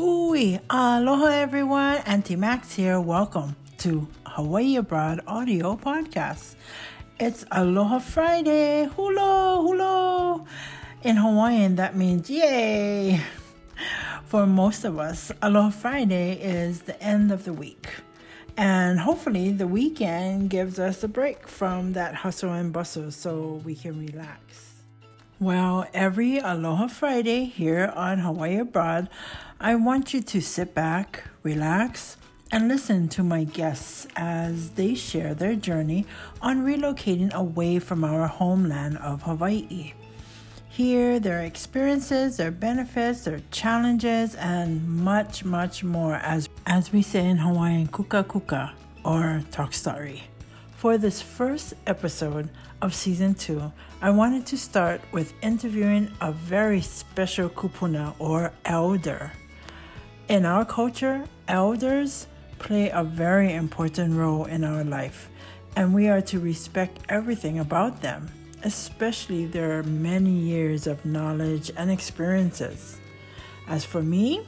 Ooh, 0.00 0.60
aloha 0.70 1.26
everyone. 1.26 1.96
Auntie 2.06 2.36
Max 2.36 2.72
here. 2.72 3.00
Welcome 3.00 3.56
to 3.78 4.06
Hawaii 4.26 4.76
Abroad 4.76 5.20
Audio 5.26 5.74
Podcast. 5.74 6.54
It's 7.18 7.44
Aloha 7.50 7.98
Friday. 7.98 8.88
Hulo, 8.94 9.66
hulo. 9.66 10.46
In 11.02 11.16
Hawaiian, 11.16 11.74
that 11.76 11.96
means 11.96 12.30
yay. 12.30 13.20
For 14.26 14.46
most 14.46 14.84
of 14.84 15.00
us, 15.00 15.32
Aloha 15.42 15.70
Friday 15.70 16.34
is 16.34 16.82
the 16.82 17.02
end 17.02 17.32
of 17.32 17.44
the 17.44 17.52
week. 17.52 17.88
And 18.56 19.00
hopefully, 19.00 19.50
the 19.50 19.66
weekend 19.66 20.48
gives 20.48 20.78
us 20.78 21.02
a 21.02 21.08
break 21.08 21.48
from 21.48 21.94
that 21.94 22.14
hustle 22.14 22.52
and 22.52 22.72
bustle 22.72 23.10
so 23.10 23.60
we 23.64 23.74
can 23.74 23.98
relax. 23.98 24.74
Well, 25.40 25.86
every 25.94 26.38
Aloha 26.38 26.88
Friday 26.88 27.44
here 27.44 27.92
on 27.94 28.18
Hawaii 28.18 28.58
Abroad, 28.58 29.08
I 29.60 29.74
want 29.74 30.14
you 30.14 30.20
to 30.20 30.40
sit 30.40 30.72
back, 30.72 31.24
relax, 31.42 32.16
and 32.52 32.68
listen 32.68 33.08
to 33.08 33.24
my 33.24 33.42
guests 33.42 34.06
as 34.14 34.70
they 34.70 34.94
share 34.94 35.34
their 35.34 35.56
journey 35.56 36.06
on 36.40 36.64
relocating 36.64 37.32
away 37.32 37.80
from 37.80 38.04
our 38.04 38.28
homeland 38.28 38.98
of 38.98 39.22
Hawaii. 39.22 39.94
Hear 40.68 41.18
their 41.18 41.42
experiences, 41.42 42.36
their 42.36 42.52
benefits, 42.52 43.24
their 43.24 43.40
challenges, 43.50 44.36
and 44.36 44.88
much, 44.88 45.44
much 45.44 45.82
more 45.82 46.14
as, 46.14 46.48
as 46.64 46.92
we 46.92 47.02
say 47.02 47.26
in 47.26 47.38
Hawaiian, 47.38 47.88
kuka 47.88 48.22
kuka 48.22 48.72
or 49.04 49.42
talk 49.50 49.74
story. 49.74 50.22
For 50.76 50.98
this 50.98 51.20
first 51.20 51.74
episode 51.88 52.48
of 52.80 52.94
season 52.94 53.34
two, 53.34 53.72
I 54.00 54.10
wanted 54.10 54.46
to 54.46 54.56
start 54.56 55.00
with 55.10 55.34
interviewing 55.42 56.12
a 56.20 56.30
very 56.30 56.80
special 56.80 57.48
kupuna 57.48 58.14
or 58.20 58.52
elder. 58.64 59.32
In 60.28 60.44
our 60.44 60.66
culture, 60.66 61.24
elders 61.48 62.26
play 62.58 62.90
a 62.90 63.02
very 63.02 63.54
important 63.54 64.14
role 64.14 64.44
in 64.44 64.62
our 64.62 64.84
life, 64.84 65.30
and 65.74 65.94
we 65.94 66.08
are 66.08 66.20
to 66.20 66.38
respect 66.38 66.98
everything 67.08 67.58
about 67.58 68.02
them, 68.02 68.30
especially 68.62 69.46
their 69.46 69.82
many 69.84 70.32
years 70.32 70.86
of 70.86 71.02
knowledge 71.06 71.70
and 71.78 71.90
experiences. 71.90 73.00
As 73.68 73.86
for 73.86 74.02
me, 74.02 74.44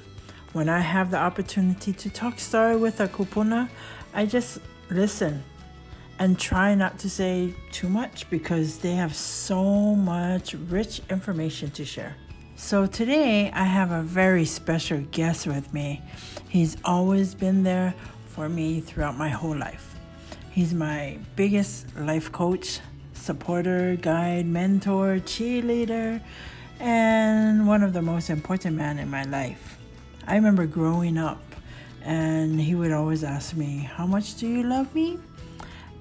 when 0.53 0.69
I 0.69 0.81
have 0.81 1.11
the 1.11 1.17
opportunity 1.17 1.95
to 1.95 2.11
talk 2.11 2.41
story 2.41 2.77
with 2.77 3.01
a 3.01 3.09
kupuna, 3.09 3.71
I 4.13 4.27
just 4.27 4.59
listen 4.91 5.43
and 6.19 6.39
try 6.39 6.75
not 6.75 6.99
to 6.99 7.09
say 7.09 7.55
too 7.73 7.89
much 7.89 8.29
because 8.29 8.77
they 8.81 8.97
have 8.97 9.17
so 9.17 9.95
much 9.95 10.53
rich 10.53 11.01
information 11.09 11.71
to 11.71 11.87
share. 11.87 12.17
So 12.63 12.87
today 12.87 13.51
I 13.53 13.65
have 13.65 13.91
a 13.91 14.03
very 14.03 14.45
special 14.45 15.01
guest 15.11 15.47
with 15.47 15.73
me. 15.73 16.03
He's 16.51 16.77
always 16.85 17.35
been 17.35 17.65
there 17.65 17.95
for 18.27 18.51
me 18.51 18.81
throughout 18.81 19.17
my 19.17 19.31
whole 19.31 19.57
life. 19.57 19.97
He's 20.53 20.73
my 20.75 21.19
biggest 21.37 21.87
life 21.97 22.31
coach, 22.31 22.81
supporter, 23.15 23.97
guide, 23.97 24.47
mentor, 24.47 25.17
cheerleader, 25.25 26.21
and 26.79 27.67
one 27.67 27.83
of 27.83 27.93
the 27.95 28.03
most 28.03 28.29
important 28.29 28.77
men 28.77 28.99
in 28.99 29.11
my 29.11 29.25
life. 29.25 29.79
I 30.29 30.37
remember 30.37 30.67
growing 30.67 31.17
up 31.17 31.43
and 32.05 32.61
he 32.61 32.75
would 32.75 32.93
always 32.93 33.25
ask 33.25 33.57
me, 33.57 33.89
"How 33.97 34.07
much 34.07 34.37
do 34.37 34.47
you 34.47 34.63
love 34.63 34.95
me?" 34.95 35.19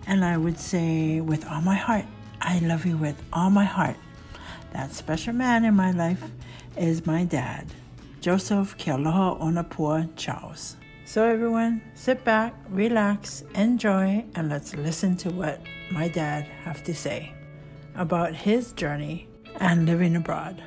And 0.06 0.26
I 0.26 0.36
would 0.38 0.60
say, 0.60 1.22
with 1.22 1.48
all 1.48 1.62
my 1.62 1.76
heart, 1.76 2.06
I 2.42 2.60
love 2.60 2.86
you 2.86 2.98
with 2.98 3.20
all 3.32 3.50
my 3.50 3.66
heart. 3.66 3.96
That 4.74 4.94
special 4.94 5.34
man 5.34 5.66
in 5.66 5.74
my 5.74 5.92
life 5.92 6.22
is 6.78 7.06
my 7.06 7.26
dad, 7.26 7.66
Joseph 8.22 8.78
Kealohaonapua 8.78 10.16
Charles. 10.16 10.76
So, 11.06 11.26
everyone, 11.26 11.82
sit 11.96 12.24
back, 12.24 12.54
relax, 12.70 13.44
enjoy, 13.56 14.26
and 14.36 14.50
let's 14.50 14.76
listen 14.76 15.18
to 15.18 15.30
what 15.32 15.62
my 15.92 16.08
dad 16.08 16.44
have 16.64 16.84
to 16.84 16.94
say 16.94 17.34
about 17.96 18.34
his 18.34 18.74
journey 18.74 19.28
and 19.60 19.86
living 19.86 20.16
abroad. 20.16 20.62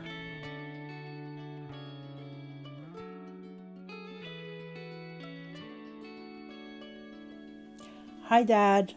Hi, 8.25 8.43
Dad. 8.43 8.94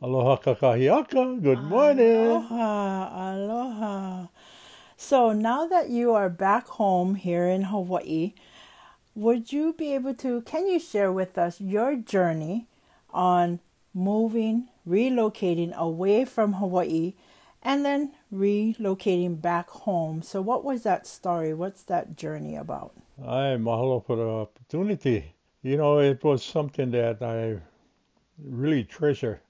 Aloha 0.00 0.36
kakahiaka. 0.36 1.42
Good 1.42 1.62
morning. 1.64 2.26
Aloha, 2.30 3.32
aloha. 3.32 4.26
So 5.06 5.30
now 5.32 5.68
that 5.68 5.88
you 5.88 6.14
are 6.14 6.28
back 6.28 6.66
home 6.66 7.14
here 7.14 7.46
in 7.46 7.62
Hawaii, 7.70 8.34
would 9.14 9.52
you 9.52 9.72
be 9.72 9.94
able 9.94 10.14
to, 10.14 10.40
can 10.40 10.66
you 10.66 10.80
share 10.80 11.12
with 11.12 11.38
us 11.38 11.60
your 11.60 11.94
journey 11.94 12.66
on 13.10 13.60
moving, 13.94 14.66
relocating 14.84 15.72
away 15.76 16.24
from 16.24 16.54
Hawaii, 16.54 17.14
and 17.62 17.84
then 17.84 18.14
relocating 18.34 19.40
back 19.40 19.70
home? 19.70 20.22
So, 20.22 20.42
what 20.42 20.64
was 20.64 20.82
that 20.82 21.06
story? 21.06 21.54
What's 21.54 21.84
that 21.84 22.16
journey 22.16 22.56
about? 22.56 22.92
I 23.22 23.54
mahalo 23.62 24.04
for 24.04 24.16
the 24.16 24.28
opportunity. 24.28 25.36
You 25.62 25.76
know, 25.76 26.00
it 26.00 26.24
was 26.24 26.42
something 26.42 26.90
that 26.90 27.22
I 27.22 27.60
really 28.42 28.82
treasure 28.82 29.40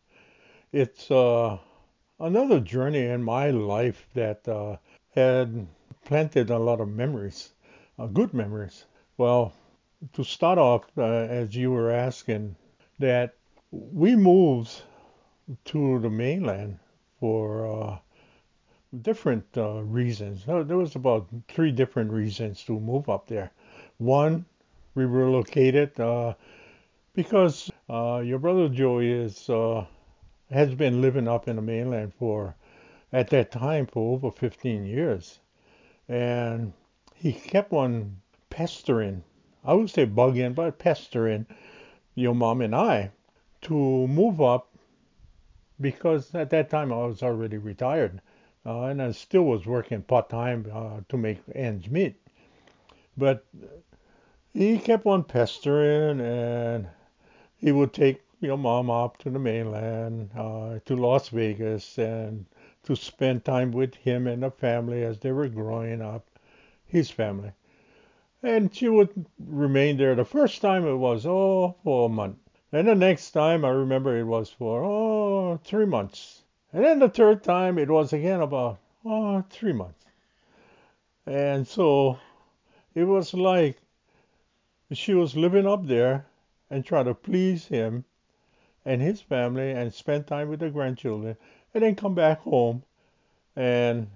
it's 0.71 1.11
uh, 1.11 1.57
another 2.21 2.61
journey 2.61 3.07
in 3.07 3.23
my 3.23 3.51
life 3.51 4.07
that 4.13 4.47
uh, 4.47 4.77
had 5.17 5.67
planted 6.05 6.51
a 6.51 6.59
lot 6.59 6.81
of 6.81 6.89
memories, 6.89 7.53
uh, 7.99 8.07
good 8.07 8.35
memories. 8.35 8.85
Well, 9.17 9.55
to 10.13 10.23
start 10.23 10.59
off, 10.59 10.85
uh, 10.99 11.03
as 11.03 11.57
you 11.57 11.71
were 11.73 11.91
asking, 11.91 12.55
that 12.99 13.35
we 13.71 14.15
moved 14.15 14.83
to 15.65 15.99
the 16.01 16.11
mainland 16.11 16.79
for 17.19 17.67
uh, 17.67 17.99
different 19.03 19.45
uh, 19.57 19.83
reasons. 19.83 20.45
There 20.45 20.77
was 20.77 20.97
about 20.97 21.29
three 21.49 21.73
different 21.73 22.13
reasons 22.13 22.63
to 22.65 22.79
move 22.79 23.09
up 23.09 23.27
there. 23.27 23.51
One, 23.99 24.45
we 24.95 25.05
relocated 25.07 25.95
because 27.15 27.71
your 27.89 28.39
brother 28.39 28.69
Joey 28.69 29.11
is 29.11 29.51
has 30.51 30.75
been 30.75 31.01
living 31.01 31.27
up 31.27 31.49
in 31.49 31.57
the 31.57 31.63
mainland 31.63 32.13
for, 32.15 32.55
at 33.17 33.31
that 33.31 33.51
time, 33.51 33.87
for 33.87 34.13
over 34.13 34.31
15 34.31 34.85
years. 34.85 35.39
And 36.07 36.75
he 37.15 37.33
kept 37.33 37.73
on 37.73 38.21
pestering, 38.51 39.25
I 39.65 39.73
would 39.73 39.89
say 39.89 40.05
bugging, 40.05 40.55
but 40.55 40.79
pestering 40.79 41.47
your 42.15 42.35
mom 42.35 42.61
and 42.61 42.75
I 42.75 43.11
to 43.63 44.07
move 44.07 44.43
up 44.43 44.69
because 45.81 46.35
at 46.35 46.51
that 46.51 46.69
time 46.69 46.93
I 46.93 47.07
was 47.07 47.23
already 47.23 47.57
retired 47.57 48.21
uh, 48.67 48.83
and 48.83 49.01
I 49.01 49.13
still 49.13 49.45
was 49.45 49.65
working 49.65 50.03
part 50.03 50.29
time 50.29 50.71
uh, 50.71 51.01
to 51.09 51.17
make 51.17 51.39
ends 51.55 51.89
meet. 51.89 52.17
But 53.17 53.47
he 54.53 54.79
kept 54.79 55.07
on 55.07 55.25
pestering 55.25 56.21
and 56.21 56.87
he 57.57 57.73
would 57.73 57.95
take 57.95 58.21
your 58.41 58.59
mom 58.59 58.91
up 58.91 59.17
to 59.19 59.31
the 59.31 59.39
mainland, 59.39 60.31
uh, 60.37 60.81
to 60.85 60.97
Las 60.97 61.31
Vegas, 61.31 61.97
and 61.97 62.45
to 62.87 62.97
spend 62.97 63.45
time 63.45 63.73
with 63.73 63.95
him 63.95 64.27
and 64.27 64.43
the 64.43 64.51
family 64.51 65.03
as 65.03 65.19
they 65.19 65.33
were 65.33 65.49
growing 65.49 66.01
up, 66.01 66.25
his 66.87 67.11
family. 67.11 67.53
And 68.43 68.75
she 68.75 68.89
would 68.89 69.27
remain 69.39 69.97
there. 69.97 70.15
The 70.15 70.25
first 70.25 70.61
time 70.61 70.87
it 70.87 70.95
was, 70.95 71.27
oh, 71.27 71.77
for 71.83 72.07
a 72.07 72.09
month. 72.09 72.39
And 72.73 72.89
the 72.89 72.95
next 72.95 73.33
time 73.33 73.65
I 73.65 73.71
remember 73.71 74.17
it 74.17 74.25
was 74.25 74.51
for, 74.51 74.85
oh, 74.85 75.61
three 75.65 75.87
months. 75.87 76.43
And 76.73 76.85
then 76.85 76.99
the 76.99 77.09
third 77.09 77.43
time 77.43 77.79
it 77.79 77.91
was 77.91 78.13
again 78.13 78.41
about, 78.41 78.79
oh, 79.05 79.45
three 79.51 79.73
months. 79.73 80.05
And 81.27 81.67
so 81.67 82.19
it 82.95 83.05
was 83.05 83.35
like 83.35 83.79
she 84.93 85.15
was 85.15 85.37
living 85.37 85.67
up 85.67 85.87
there 85.87 86.27
and 86.71 86.85
trying 86.85 87.07
to 87.07 87.15
please 87.15 87.67
him 87.67 88.05
and 88.85 89.03
his 89.03 89.21
family 89.21 89.73
and 89.73 89.93
spend 89.93 90.27
time 90.27 90.49
with 90.49 90.61
the 90.61 90.71
grandchildren 90.71 91.37
and 91.77 91.85
then 91.85 91.95
come 91.95 92.15
back 92.15 92.41
home 92.41 92.83
and 93.55 94.07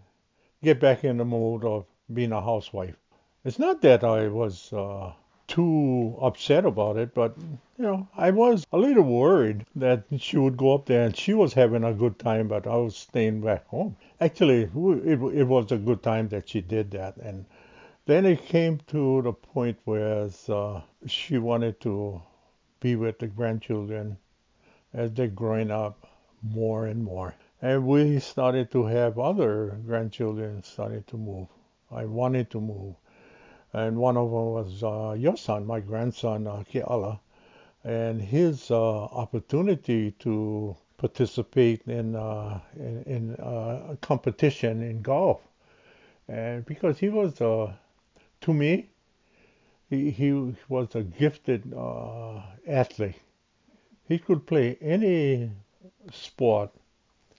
get 0.62 0.81
back 0.81 1.05
in 1.05 1.19
the 1.19 1.25
mode 1.27 1.62
of 1.62 1.85
being 2.11 2.33
a 2.33 2.41
housewife. 2.41 2.97
It's 3.45 3.59
not 3.59 3.83
that 3.83 4.03
I 4.03 4.29
was 4.29 4.73
uh, 4.73 5.12
too 5.47 6.17
upset 6.23 6.65
about 6.65 6.97
it, 6.97 7.12
but 7.15 7.37
you 7.77 7.85
know, 7.85 8.09
I 8.17 8.31
was 8.31 8.67
a 8.73 8.79
little 8.79 9.03
worried 9.03 9.67
that 9.77 10.05
she 10.19 10.39
would 10.39 10.57
go 10.57 10.75
up 10.75 10.87
there 10.87 11.05
and 11.05 11.15
she 11.15 11.35
was 11.35 11.53
having 11.53 11.85
a 11.85 11.93
good 11.93 12.19
time, 12.19 12.49
but 12.49 12.67
I 12.67 12.77
was 12.77 12.97
staying 12.97 13.43
back 13.43 13.67
home. 13.67 13.95
Actually, 14.23 14.63
it, 14.63 15.21
it 15.21 15.45
was 15.45 15.71
a 15.71 15.77
good 15.77 16.03
time 16.03 16.29
that 16.29 16.49
she 16.49 16.63
did 16.63 16.91
that. 16.93 17.19
And 17.19 17.45
then 18.06 18.25
it 18.25 18.47
came 18.47 18.81
to 18.87 19.21
the 19.21 19.35
point 19.35 19.79
where 19.85 20.31
uh, 20.49 20.81
she 21.06 21.37
wanted 21.37 21.79
to 21.83 22.23
be 22.81 22.97
with 22.97 23.19
the 23.19 23.27
grandchildren 23.27 24.17
as 24.95 25.13
they're 25.13 25.29
growing 25.29 25.71
up 25.71 26.06
more 26.43 26.87
and 26.87 27.05
more. 27.05 27.35
And 27.62 27.87
we 27.87 28.19
started 28.21 28.71
to 28.73 28.85
have 28.87 29.19
other 29.19 29.79
grandchildren 29.87 30.62
started 30.62 31.07
to 31.09 31.17
move. 31.17 31.49
I 31.91 32.05
wanted 32.05 32.51
to 32.51 32.61
move. 32.61 32.97
and 33.73 33.99
one 33.99 34.17
of 34.17 34.31
them 34.31 34.47
was 34.53 34.83
uh, 34.83 35.15
your 35.19 35.37
son, 35.37 35.67
my 35.67 35.81
grandson, 35.81 36.47
uh, 36.47 36.65
Keala, 36.73 37.21
and 37.85 38.23
his 38.23 38.71
uh, 38.71 39.05
opportunity 39.05 40.12
to 40.12 40.77
participate 40.99 41.83
in 41.87 42.17
uh, 42.17 42.61
in, 42.77 43.03
in 43.05 43.37
uh, 43.37 43.93
a 43.93 43.97
competition 44.01 44.83
in 44.83 45.03
golf, 45.03 45.41
and 46.29 46.65
because 46.67 46.99
he 46.99 47.09
was 47.09 47.41
uh, 47.41 47.73
to 48.41 48.55
me, 48.55 48.91
he 49.91 50.11
he 50.11 50.33
was 50.69 50.95
a 50.95 51.03
gifted 51.03 51.73
uh, 51.75 52.43
athlete. 52.67 53.17
He 54.09 54.19
could 54.19 54.47
play 54.47 54.77
any 54.81 55.51
sport 56.13 56.71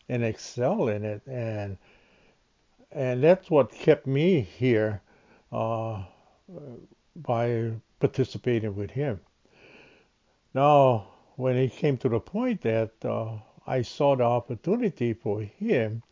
and 0.09 0.23
excel 0.23 0.87
in 0.87 1.03
it, 1.03 1.21
and 1.27 1.77
and 2.91 3.23
that's 3.23 3.49
what 3.49 3.71
kept 3.71 4.05
me 4.05 4.41
here 4.41 5.01
uh, 5.51 6.03
by 7.15 7.71
participating 7.99 8.75
with 8.75 8.91
him. 8.91 9.19
Now, 10.53 11.07
when 11.35 11.55
it 11.55 11.73
came 11.73 11.97
to 11.97 12.09
the 12.09 12.19
point 12.19 12.61
that 12.61 12.91
uh, 13.05 13.37
I 13.65 13.81
saw 13.83 14.15
the 14.15 14.23
opportunity 14.23 15.13
for 15.13 15.41
him 15.41 16.03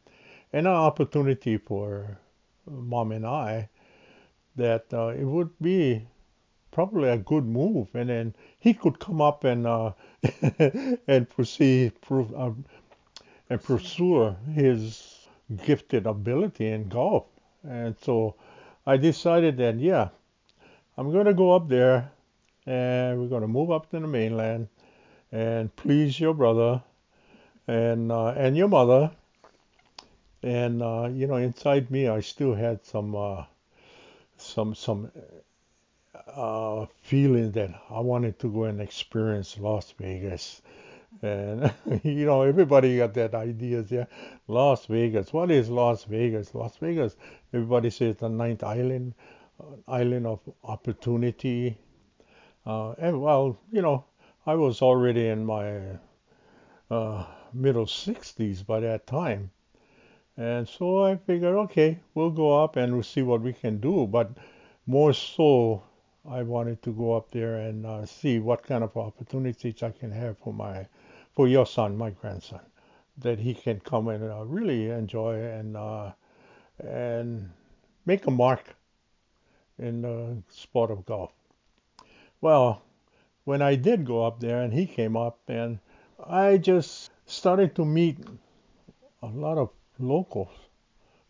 and 0.53 0.65
an 0.65 0.73
opportunity 0.73 1.57
for 1.57 2.17
mom 2.65 3.11
and 3.11 3.25
I, 3.25 3.69
that 4.55 4.85
uh, 4.93 5.07
it 5.07 5.25
would 5.25 5.51
be 5.61 6.07
probably 6.71 7.09
a 7.09 7.17
good 7.17 7.45
move, 7.45 7.87
and 7.93 8.09
then 8.09 8.35
he 8.59 8.73
could 8.73 8.99
come 8.99 9.21
up 9.21 9.43
and 9.43 9.65
uh, 9.67 9.91
and 11.07 11.29
proceed 11.29 11.99
prove, 12.01 12.33
uh, 12.35 12.51
and 13.49 13.63
pursue 13.63 14.35
his 14.53 15.27
gifted 15.65 16.05
ability 16.05 16.67
in 16.67 16.87
golf. 16.89 17.25
And 17.67 17.95
so 18.01 18.35
I 18.85 18.97
decided 18.97 19.57
that 19.57 19.79
yeah, 19.79 20.09
I'm 20.97 21.11
going 21.11 21.25
to 21.25 21.33
go 21.33 21.51
up 21.51 21.67
there, 21.67 22.11
and 22.65 23.19
we're 23.19 23.27
going 23.27 23.41
to 23.41 23.47
move 23.47 23.71
up 23.71 23.89
to 23.91 23.99
the 23.99 24.07
mainland, 24.07 24.67
and 25.31 25.75
please 25.75 26.19
your 26.19 26.33
brother, 26.33 26.81
and 27.67 28.11
uh, 28.11 28.29
and 28.29 28.55
your 28.55 28.67
mother. 28.67 29.11
And 30.41 30.81
uh, 30.81 31.09
you 31.11 31.27
know, 31.27 31.35
inside 31.35 31.91
me, 31.91 32.07
I 32.07 32.21
still 32.21 32.55
had 32.55 32.85
some 32.85 33.15
uh, 33.15 33.43
some 34.37 34.75
some 34.75 35.11
uh, 36.27 36.85
feeling 37.01 37.51
that 37.51 37.71
I 37.89 37.99
wanted 37.99 38.39
to 38.39 38.51
go 38.51 38.63
and 38.65 38.81
experience 38.81 39.57
Las 39.59 39.93
Vegas. 39.99 40.61
And 41.21 41.73
you 42.03 42.25
know, 42.25 42.43
everybody 42.43 42.97
got 42.97 43.13
that 43.15 43.35
ideas, 43.35 43.91
yeah. 43.91 44.05
Las 44.47 44.85
Vegas. 44.85 45.33
What 45.33 45.51
is 45.51 45.69
Las 45.69 46.05
Vegas? 46.05 46.55
Las 46.55 46.77
Vegas. 46.77 47.15
Everybody 47.53 47.89
says 47.89 48.17
the 48.17 48.29
ninth 48.29 48.63
island, 48.63 49.13
uh, 49.59 49.75
island 49.87 50.27
of 50.27 50.39
opportunity. 50.63 51.77
Uh, 52.65 52.91
and 52.93 53.21
well, 53.21 53.57
you 53.71 53.81
know, 53.81 54.05
I 54.45 54.55
was 54.55 54.81
already 54.81 55.27
in 55.27 55.45
my 55.45 55.99
uh, 56.89 57.25
middle 57.53 57.85
60s 57.85 58.65
by 58.65 58.79
that 58.81 59.07
time. 59.07 59.51
And 60.37 60.67
so 60.67 61.03
I 61.03 61.17
figured, 61.17 61.55
okay, 61.55 61.99
we'll 62.13 62.31
go 62.31 62.63
up 62.63 62.77
and 62.77 62.93
we'll 62.93 63.03
see 63.03 63.21
what 63.21 63.41
we 63.41 63.53
can 63.53 63.79
do. 63.79 64.07
But 64.07 64.31
more 64.87 65.13
so, 65.13 65.83
I 66.29 66.43
wanted 66.43 66.81
to 66.83 66.91
go 66.91 67.13
up 67.13 67.31
there 67.31 67.55
and 67.55 67.85
uh, 67.85 68.05
see 68.05 68.37
what 68.37 68.61
kind 68.61 68.83
of 68.83 68.95
opportunities 68.95 69.81
I 69.81 69.89
can 69.89 70.11
have 70.11 70.37
for 70.37 70.53
my, 70.53 70.85
for 71.35 71.47
your 71.47 71.65
son, 71.65 71.97
my 71.97 72.11
grandson, 72.11 72.61
that 73.17 73.39
he 73.39 73.55
can 73.55 73.79
come 73.79 74.07
and 74.09 74.23
uh, 74.23 74.45
really 74.45 74.89
enjoy 74.91 75.41
and 75.41 75.75
uh, 75.75 76.11
and 76.79 77.49
make 78.05 78.27
a 78.27 78.31
mark 78.31 78.75
in 79.79 80.01
the 80.01 80.37
sport 80.49 80.91
of 80.91 81.05
golf. 81.05 81.31
Well, 82.41 82.83
when 83.43 83.61
I 83.61 83.75
did 83.75 84.05
go 84.05 84.25
up 84.25 84.39
there 84.39 84.61
and 84.61 84.71
he 84.71 84.85
came 84.85 85.17
up 85.17 85.39
and 85.47 85.79
I 86.23 86.57
just 86.57 87.09
started 87.25 87.75
to 87.75 87.85
meet 87.85 88.17
a 89.23 89.27
lot 89.27 89.57
of 89.57 89.71
locals 89.97 90.53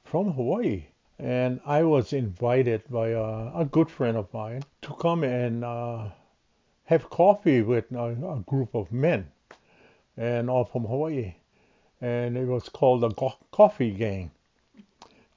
from 0.04 0.34
Hawaii. 0.34 0.86
And 1.20 1.60
I 1.66 1.84
was 1.84 2.14
invited 2.14 2.84
by 2.90 3.10
a, 3.10 3.52
a 3.54 3.68
good 3.70 3.90
friend 3.90 4.16
of 4.16 4.34
mine 4.34 4.64
to 4.84 4.94
come 4.94 5.26
and 5.26 5.66
uh, 5.66 6.08
have 6.86 7.10
coffee 7.10 7.62
with 7.62 7.92
a, 7.92 8.06
a, 8.06 8.44
group 8.46 8.74
of 8.74 8.90
men, 8.94 9.30
and 10.16 10.50
all 10.50 10.64
from 10.64 10.86
Hawaii. 10.86 11.36
And 12.00 12.38
it 12.38 12.46
was 12.46 12.70
called 12.70 13.02
the 13.02 13.10
Go- 13.10 13.36
Coffee 13.52 13.92
Gang. 13.92 14.32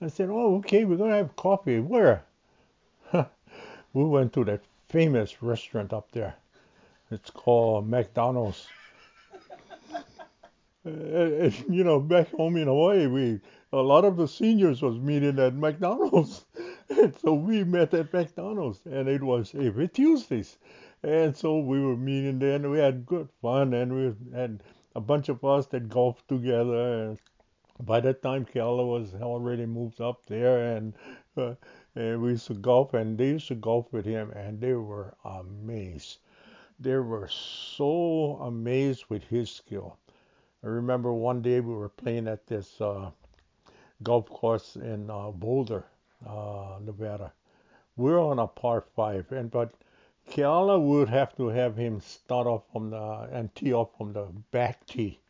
I 0.00 0.06
said, 0.06 0.28
"Oh, 0.30 0.56
okay, 0.58 0.84
we're 0.84 0.96
gonna 0.96 1.16
have 1.16 1.34
coffee. 1.34 1.80
Where?" 1.80 2.22
we 3.12 4.04
went 4.04 4.32
to 4.34 4.44
that 4.44 4.62
famous 4.88 5.42
restaurant 5.42 5.92
up 5.92 6.12
there. 6.12 6.36
It's 7.10 7.30
called 7.30 7.88
McDonald's. 7.88 8.68
and, 10.84 11.64
you 11.68 11.82
know, 11.82 11.98
back 11.98 12.30
home 12.30 12.56
in 12.56 12.68
Hawaii, 12.68 13.08
we 13.08 13.40
a 13.72 13.80
lot 13.82 14.04
of 14.04 14.16
the 14.16 14.28
seniors 14.28 14.82
was 14.82 14.98
meeting 14.98 15.38
at 15.38 15.54
McDonald's, 15.54 16.46
and 16.88 17.14
so 17.16 17.34
we 17.34 17.64
met 17.64 17.94
at 17.94 18.12
McDonald's, 18.12 18.84
and 18.86 19.08
it 19.08 19.22
was 19.22 19.54
every 19.54 19.88
Tuesdays, 19.88 20.58
and 21.02 21.36
so 21.36 21.58
we 21.58 21.80
were 21.80 21.96
meeting 21.96 22.38
there, 22.38 22.56
and 22.56 22.70
we 22.70 22.78
had 22.78 23.06
good 23.06 23.28
fun, 23.40 23.74
and 23.74 23.94
we 23.94 24.36
had 24.36 24.62
a 24.94 25.00
bunch 25.00 25.28
of 25.28 25.44
us 25.44 25.66
that 25.68 25.88
golfed 25.88 26.28
together. 26.28 27.08
And 27.08 27.18
by 27.80 28.00
that 28.00 28.22
time, 28.22 28.46
Keala 28.46 28.86
was 28.86 29.14
already 29.14 29.66
moved 29.66 30.00
up 30.00 30.26
there, 30.26 30.76
and 30.76 30.94
uh, 31.36 31.54
and 31.94 32.22
we 32.22 32.30
used 32.30 32.46
to 32.48 32.54
golf, 32.54 32.94
and 32.94 33.18
they 33.18 33.28
used 33.28 33.48
to 33.48 33.54
golf 33.56 33.92
with 33.92 34.06
him, 34.06 34.30
and 34.32 34.60
they 34.60 34.74
were 34.74 35.14
amazed. 35.24 36.18
They 36.80 36.96
were 36.96 37.28
so 37.28 38.36
amazed 38.42 39.06
with 39.08 39.24
his 39.24 39.50
skill 39.50 39.98
I 40.64 40.68
remember 40.68 41.12
one 41.12 41.40
day 41.42 41.60
we 41.60 41.74
were 41.74 41.88
playing 41.88 42.28
at 42.28 42.46
this 42.48 42.80
uh, 42.80 43.12
golf 44.02 44.28
course 44.28 44.76
in 44.76 45.10
uh, 45.10 45.30
Boulder, 45.30 45.84
uh, 46.26 46.78
Nevada. 46.80 47.32
We're 47.96 48.20
on 48.20 48.38
a 48.38 48.46
par 48.46 48.84
five, 48.96 49.30
and 49.32 49.50
but 49.50 49.74
Keala 50.30 50.80
would 50.80 51.08
have 51.08 51.36
to 51.36 51.48
have 51.48 51.76
him 51.76 52.00
start 52.00 52.46
off 52.46 52.62
from 52.72 52.90
the 52.90 53.28
and 53.32 53.54
tee 53.54 53.72
off 53.72 53.90
from 53.96 54.12
the 54.12 54.26
back 54.50 54.86
tee, 54.86 55.20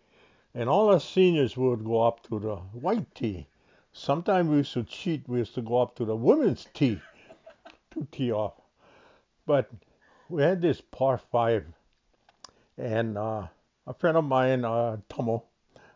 and 0.54 0.68
all 0.68 0.88
the 0.90 0.98
seniors 0.98 1.56
would 1.56 1.84
go 1.84 2.02
up 2.02 2.22
to 2.28 2.38
the 2.38 2.56
white 2.56 3.14
tee. 3.14 3.46
Sometimes 3.92 4.48
we 4.48 4.56
used 4.58 4.74
to 4.74 4.84
cheat. 4.84 5.28
We 5.28 5.38
used 5.38 5.54
to 5.54 5.62
go 5.62 5.80
up 5.82 5.96
to 5.96 6.04
the 6.04 6.16
women's 6.16 6.66
tee 6.72 7.00
to 7.90 8.06
tee 8.12 8.32
off, 8.32 8.54
but 9.46 9.70
we 10.28 10.42
had 10.42 10.62
this 10.62 10.80
par 10.80 11.18
five, 11.18 11.66
and 12.78 13.18
uh, 13.18 13.48
a 13.86 13.94
friend 13.94 14.16
of 14.16 14.24
mine, 14.24 14.64
uh, 14.64 14.98
Tomo, 15.08 15.44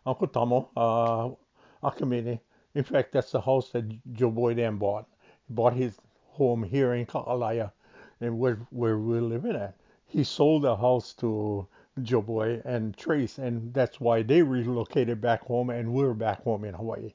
Uncle 0.04 0.26
Tomo, 0.26 0.70
uh, 0.76 1.86
Akamine. 1.86 2.40
In 2.76 2.84
fact, 2.84 3.12
that's 3.12 3.32
the 3.32 3.40
house 3.40 3.70
that 3.70 4.12
Joe 4.12 4.30
Boy 4.30 4.52
Dan 4.52 4.76
bought. 4.76 5.08
He 5.48 5.54
bought 5.54 5.72
his 5.72 5.98
home 6.32 6.62
here 6.62 6.92
in 6.92 7.06
Ka'alaya, 7.06 7.72
and 8.20 8.38
where 8.38 8.56
where 8.68 8.98
we're 8.98 9.22
living 9.22 9.56
at. 9.56 9.78
He 10.04 10.22
sold 10.22 10.64
the 10.64 10.76
house 10.76 11.14
to 11.14 11.66
Joe 12.02 12.20
Boy 12.20 12.60
and 12.66 12.94
Trace, 12.94 13.38
and 13.38 13.72
that's 13.72 13.98
why 13.98 14.20
they 14.20 14.42
relocated 14.42 15.22
back 15.22 15.40
home, 15.46 15.70
and 15.70 15.94
we're 15.94 16.12
back 16.12 16.42
home 16.42 16.64
in 16.64 16.74
Hawaii. 16.74 17.14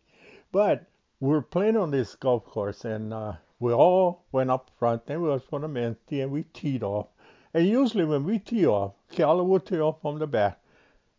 But 0.51 0.88
we're 1.20 1.44
playing 1.44 1.77
on 1.77 1.91
this 1.91 2.15
golf 2.15 2.44
course, 2.44 2.84
and 2.84 3.13
uh, 3.13 3.34
we 3.60 3.72
all 3.72 4.24
went 4.32 4.50
up 4.50 4.72
front, 4.80 5.03
and 5.10 5.22
we 5.22 5.30
was 5.30 5.44
for 5.44 5.60
the 5.60 5.96
tee, 6.08 6.22
and 6.22 6.32
we 6.32 6.41
teed 6.53 6.82
off. 6.82 7.10
And 7.53 7.68
usually 7.68 8.06
when 8.06 8.24
we 8.24 8.39
tee 8.39 8.65
off, 8.65 8.94
Keala 9.12 9.46
would 9.46 9.68
tee 9.68 9.80
off 9.80 10.01
from 10.01 10.18
the 10.18 10.25
back, 10.25 10.60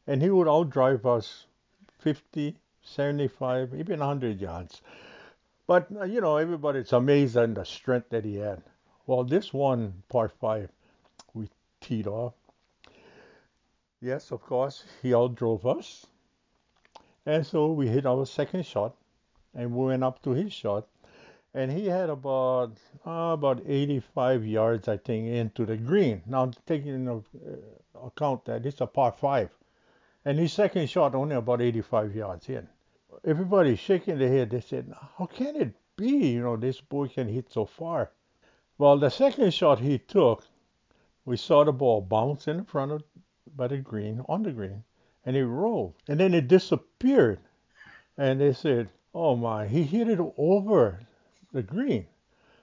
and 0.04 0.20
he 0.20 0.30
would 0.30 0.48
outdrive 0.48 1.06
us 1.06 1.46
50, 2.00 2.58
75, 2.82 3.74
even 3.74 4.00
100 4.00 4.40
yards. 4.40 4.82
But, 5.66 5.88
uh, 5.96 6.04
you 6.04 6.20
know, 6.20 6.36
everybody's 6.36 6.92
amazed 6.92 7.36
at 7.36 7.54
the 7.54 7.64
strength 7.64 8.10
that 8.10 8.24
he 8.24 8.36
had. 8.36 8.62
Well, 9.06 9.24
this 9.24 9.52
one, 9.52 10.02
part 10.08 10.32
five, 10.40 10.70
we 11.34 11.48
teed 11.80 12.06
off. 12.06 12.34
Yes, 14.00 14.32
of 14.32 14.42
course, 14.42 14.84
he 15.00 15.10
outdrove 15.10 15.64
us. 15.64 16.06
And 17.24 17.46
so 17.46 17.70
we 17.70 17.86
hit 17.86 18.04
our 18.04 18.26
second 18.26 18.66
shot, 18.66 18.96
and 19.54 19.72
we 19.72 19.86
went 19.86 20.02
up 20.02 20.20
to 20.22 20.30
his 20.30 20.52
shot. 20.52 20.88
And 21.54 21.70
he 21.70 21.86
had 21.86 22.10
about 22.10 22.72
uh, 23.06 23.32
about 23.34 23.62
85 23.66 24.44
yards, 24.46 24.88
I 24.88 24.96
think, 24.96 25.28
into 25.28 25.66
the 25.66 25.76
green. 25.76 26.22
Now, 26.26 26.50
taking 26.66 26.94
into 26.94 27.24
uh, 27.36 28.06
account 28.06 28.46
that 28.46 28.64
it's 28.66 28.80
a 28.80 28.86
par 28.86 29.12
five, 29.12 29.50
and 30.24 30.38
his 30.38 30.52
second 30.52 30.88
shot 30.88 31.14
only 31.14 31.34
about 31.36 31.60
85 31.60 32.14
yards 32.14 32.48
in. 32.48 32.68
Everybody 33.24 33.76
shaking 33.76 34.18
their 34.18 34.28
head. 34.28 34.50
They 34.50 34.60
said, 34.60 34.92
"How 35.16 35.26
can 35.26 35.56
it 35.56 35.74
be? 35.96 36.32
You 36.32 36.42
know, 36.42 36.56
this 36.56 36.80
boy 36.80 37.08
can 37.08 37.28
hit 37.28 37.50
so 37.50 37.64
far." 37.64 38.12
Well, 38.78 38.98
the 38.98 39.10
second 39.10 39.52
shot 39.52 39.80
he 39.80 39.98
took, 39.98 40.44
we 41.24 41.36
saw 41.36 41.64
the 41.64 41.72
ball 41.72 42.00
bounce 42.00 42.48
in 42.48 42.64
front 42.64 42.92
of 42.92 43.04
by 43.54 43.68
the 43.68 43.78
green 43.78 44.24
on 44.28 44.42
the 44.42 44.52
green, 44.52 44.84
and 45.24 45.36
it 45.36 45.46
rolled, 45.46 45.94
and 46.08 46.18
then 46.18 46.34
it 46.34 46.48
disappeared. 46.48 47.40
And 48.16 48.40
they 48.40 48.52
said, 48.52 48.90
"Oh 49.14 49.36
my, 49.36 49.66
he 49.66 49.82
hit 49.84 50.08
it 50.08 50.20
over 50.36 51.00
the 51.52 51.62
green." 51.62 52.06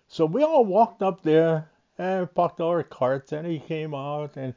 So 0.08 0.26
we 0.26 0.44
all 0.44 0.66
walked 0.66 1.04
up 1.04 1.22
there 1.22 1.70
and 1.98 2.34
parked 2.34 2.60
our 2.60 2.84
carts, 2.84 3.32
and 3.32 3.46
he 3.46 3.60
came 3.60 3.94
out, 3.94 4.36
and 4.36 4.56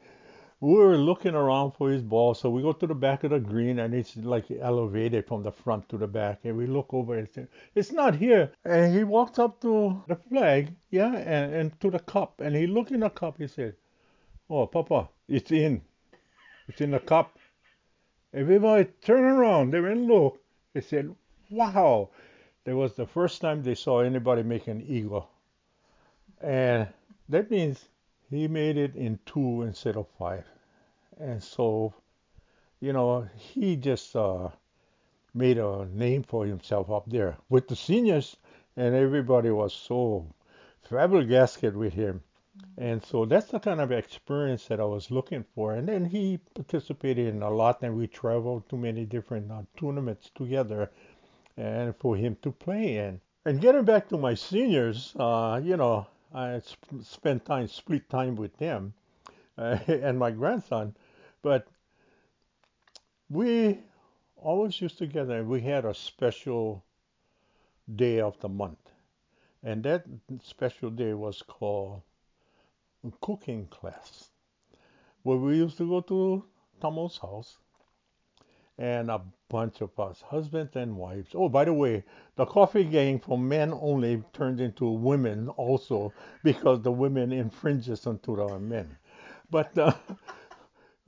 we 0.63 0.75
were 0.75 0.97
looking 0.97 1.35
around 1.35 1.71
for 1.71 1.89
his 1.89 2.01
ball. 2.01 2.33
So 2.33 2.49
we 2.49 2.61
go 2.61 2.71
to 2.71 2.87
the 2.87 2.95
back 2.95 3.25
of 3.25 3.31
the 3.31 3.39
green, 3.39 3.79
and 3.79 3.93
it's 3.93 4.15
like 4.15 4.45
elevated 4.49 5.27
from 5.27 5.43
the 5.43 5.51
front 5.51 5.89
to 5.89 5.97
the 5.97 6.07
back, 6.07 6.39
and 6.45 6.55
we 6.55 6.67
look 6.67 6.93
over 6.93 7.17
and 7.17 7.27
say, 7.29 7.47
"It's 7.75 7.91
not 7.91 8.15
here." 8.15 8.49
And 8.63 8.95
he 8.95 9.03
walks 9.03 9.39
up 9.39 9.59
to 9.59 10.01
the 10.07 10.15
flag, 10.15 10.73
yeah, 10.89 11.13
and, 11.13 11.53
and 11.53 11.81
to 11.81 11.91
the 11.91 11.99
cup, 11.99 12.39
and 12.39 12.55
he 12.55 12.65
looked 12.65 12.91
in 12.91 13.01
the 13.01 13.09
cup. 13.09 13.39
He 13.39 13.47
said, 13.47 13.75
"Oh, 14.49 14.65
Papa, 14.65 15.09
it's 15.27 15.51
in. 15.51 15.81
It's 16.69 16.79
in 16.79 16.91
the 16.91 16.99
cup." 17.01 17.37
Everybody 18.33 18.85
turned 19.01 19.25
around. 19.25 19.71
They 19.71 19.81
went 19.81 19.97
and 19.97 20.07
looked. 20.07 20.45
They 20.73 20.79
said, 20.79 21.13
"Wow." 21.49 22.11
That 22.63 22.77
was 22.77 22.93
the 22.93 23.05
first 23.05 23.41
time 23.41 23.63
they 23.63 23.75
saw 23.75 23.99
anybody 23.99 24.43
make 24.43 24.67
an 24.67 24.81
eagle. 24.81 25.27
And 26.39 26.87
that 27.27 27.51
means 27.51 27.89
he 28.33 28.47
made 28.47 28.77
it 28.77 28.95
in 28.95 29.19
two 29.25 29.61
instead 29.63 29.95
of 29.97 30.07
five. 30.19 30.45
And 31.19 31.41
so, 31.41 31.93
you 32.79 32.93
know, 32.93 33.27
he 33.37 33.75
just 33.75 34.15
uh, 34.15 34.49
made 35.33 35.57
a 35.57 35.85
name 35.91 36.23
for 36.23 36.45
himself 36.45 36.89
up 36.89 37.05
there 37.07 37.37
with 37.49 37.67
the 37.67 37.75
seniors, 37.75 38.37
and 38.75 38.95
everybody 38.95 39.49
was 39.49 39.73
so 39.73 40.27
flabbergasted 40.83 41.75
with 41.75 41.93
him. 41.93 42.21
And 42.77 43.03
so 43.03 43.25
that's 43.25 43.51
the 43.51 43.59
kind 43.59 43.81
of 43.81 43.91
experience 43.91 44.65
that 44.65 44.79
I 44.79 44.85
was 44.85 45.09
looking 45.09 45.43
for. 45.55 45.73
And 45.73 45.87
then 45.87 46.05
he 46.05 46.39
participated 46.53 47.27
in 47.27 47.41
a 47.41 47.49
lot, 47.49 47.81
and 47.81 47.97
we 47.97 48.07
traveled 48.07 48.69
to 48.69 48.77
many 48.77 49.05
different 49.05 49.51
uh, 49.51 49.61
tournaments 49.77 50.29
together, 50.35 50.91
and 51.57 51.95
for 51.97 52.15
him 52.15 52.37
to 52.41 52.51
play 52.51 52.97
in. 52.97 53.21
And 53.45 53.59
getting 53.59 53.85
back 53.85 54.07
to 54.09 54.17
my 54.17 54.35
seniors, 54.35 55.13
uh, 55.17 55.59
you 55.63 55.77
know, 55.77 56.07
I 56.33 56.59
sp- 56.65 57.03
spent 57.03 57.45
time, 57.45 57.67
split 57.67 58.09
time 58.09 58.35
with 58.35 58.57
them 58.57 58.93
uh, 59.57 59.77
and 59.87 60.17
my 60.17 60.31
grandson. 60.31 60.95
But 61.41 61.67
we 63.29 63.79
always 64.37 64.81
used 64.81 64.97
to 64.99 65.07
get. 65.07 65.27
We 65.45 65.61
had 65.61 65.85
a 65.85 65.93
special 65.93 66.83
day 67.95 68.19
of 68.19 68.39
the 68.39 68.49
month, 68.49 68.91
and 69.63 69.83
that 69.83 70.05
special 70.43 70.89
day 70.89 71.13
was 71.13 71.41
called 71.41 72.01
cooking 73.21 73.67
class, 73.67 74.29
where 75.23 75.37
we 75.37 75.57
used 75.57 75.77
to 75.77 75.87
go 75.87 76.01
to 76.01 76.45
Tamo's 76.81 77.17
house, 77.17 77.57
and 78.77 79.11
a 79.11 79.21
bunch 79.49 79.81
of 79.81 79.97
us, 79.99 80.21
husbands 80.21 80.75
and 80.75 80.95
wives. 80.97 81.31
Oh, 81.35 81.49
by 81.49 81.65
the 81.65 81.73
way, 81.73 82.03
the 82.35 82.45
coffee 82.45 82.83
gang 82.83 83.19
for 83.19 83.37
men 83.37 83.71
only 83.73 84.23
turned 84.33 84.59
into 84.59 84.89
women 84.89 85.49
also 85.49 86.11
because 86.43 86.81
the 86.81 86.91
women 86.91 87.31
infringes 87.31 88.07
onto 88.07 88.35
the 88.35 88.59
men. 88.59 88.97
But 89.51 89.77
uh, 89.77 89.93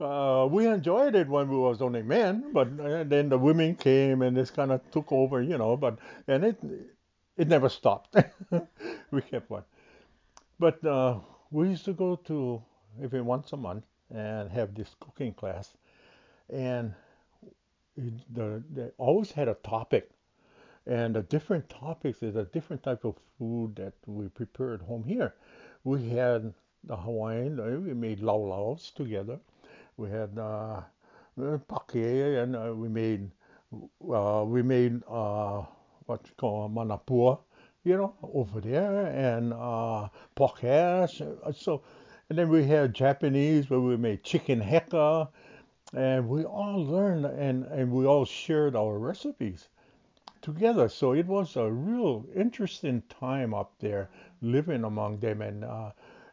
uh, 0.00 0.46
we 0.48 0.66
enjoyed 0.66 1.16
it 1.16 1.28
when 1.28 1.48
we 1.48 1.56
was 1.56 1.82
only 1.82 2.02
men, 2.02 2.52
but 2.52 2.68
uh, 2.78 3.04
then 3.04 3.28
the 3.28 3.38
women 3.38 3.74
came 3.74 4.22
and 4.22 4.36
this 4.36 4.50
kind 4.50 4.70
of 4.70 4.88
took 4.92 5.10
over, 5.10 5.42
you 5.42 5.58
know. 5.58 5.76
But 5.76 5.98
and 6.28 6.44
it 6.44 6.58
it 7.36 7.48
never 7.48 7.68
stopped. 7.68 8.16
we 9.10 9.22
kept 9.22 9.50
on. 9.50 9.64
But 10.58 10.84
uh, 10.84 11.18
we 11.50 11.68
used 11.70 11.84
to 11.86 11.92
go 11.92 12.16
to 12.26 12.62
every 13.02 13.22
once 13.22 13.52
a 13.52 13.56
month 13.56 13.84
and 14.14 14.50
have 14.50 14.74
this 14.74 14.94
cooking 15.00 15.34
class, 15.34 15.74
and 16.48 16.94
the, 18.32 18.62
they 18.74 18.90
always 18.98 19.32
had 19.32 19.48
a 19.48 19.54
topic, 19.54 20.10
and 20.86 21.14
the 21.14 21.22
different 21.22 21.68
topics 21.68 22.22
is 22.22 22.36
a 22.36 22.44
different 22.44 22.82
type 22.82 23.04
of 23.04 23.16
food 23.38 23.76
that 23.76 23.94
we 24.06 24.28
prepare 24.28 24.74
at 24.74 24.80
home 24.82 25.04
here. 25.04 25.34
We 25.84 26.08
had 26.10 26.54
the 26.84 26.96
Hawaiian, 26.96 27.58
uh, 27.60 27.80
we 27.80 27.94
made 27.94 28.20
lau 28.20 28.38
laus 28.38 28.90
together. 28.90 29.38
We 29.96 30.10
had 30.10 30.38
uh, 30.38 30.82
uh, 31.42 31.58
pake, 31.68 32.04
and 32.42 32.56
uh, 32.56 32.72
we 32.74 32.88
made 32.88 33.30
uh, 34.12 34.44
we 34.46 34.62
made 34.62 35.02
uh, 35.08 35.62
what 36.06 36.20
you 36.26 36.32
call 36.36 36.68
manapua, 36.70 37.38
you 37.84 37.96
know, 37.96 38.14
over 38.22 38.60
there, 38.60 39.06
and 39.06 39.52
uh, 39.52 40.08
uh, 40.38 41.52
So, 41.52 41.82
and 42.28 42.38
then 42.38 42.48
we 42.48 42.64
had 42.64 42.94
Japanese 42.94 43.70
where 43.70 43.80
we 43.80 43.96
made 43.96 44.22
chicken 44.22 44.60
hekka, 44.60 45.28
and 45.94 46.28
we 46.28 46.44
all 46.44 46.84
learned 46.84 47.24
and, 47.26 47.64
and 47.66 47.90
we 47.92 48.06
all 48.06 48.24
shared 48.24 48.74
our 48.76 48.98
recipes 48.98 49.68
together. 50.42 50.88
So 50.88 51.12
it 51.12 51.26
was 51.26 51.56
a 51.56 51.70
real 51.70 52.24
interesting 52.34 53.02
time 53.08 53.54
up 53.54 53.72
there 53.78 54.08
living 54.40 54.84
among 54.84 55.18
them, 55.18 55.42
and 55.42 55.64
uh, 55.64 55.90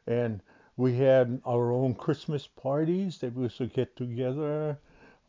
and 0.07 0.41
we 0.77 0.95
had 0.95 1.41
our 1.45 1.71
own 1.71 1.93
Christmas 1.95 2.47
parties 2.47 3.17
that 3.19 3.35
we 3.35 3.43
used 3.43 3.57
to 3.57 3.67
get 3.67 3.95
together, 3.95 4.77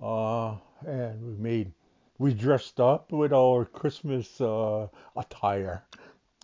uh, 0.03 0.57
and 0.87 1.23
we 1.23 1.35
made 1.37 1.73
we 2.19 2.33
dressed 2.33 2.81
up 2.81 3.13
with 3.13 3.33
our 3.33 3.65
Christmas 3.65 4.41
uh, 4.41 4.87
attire, 5.17 5.85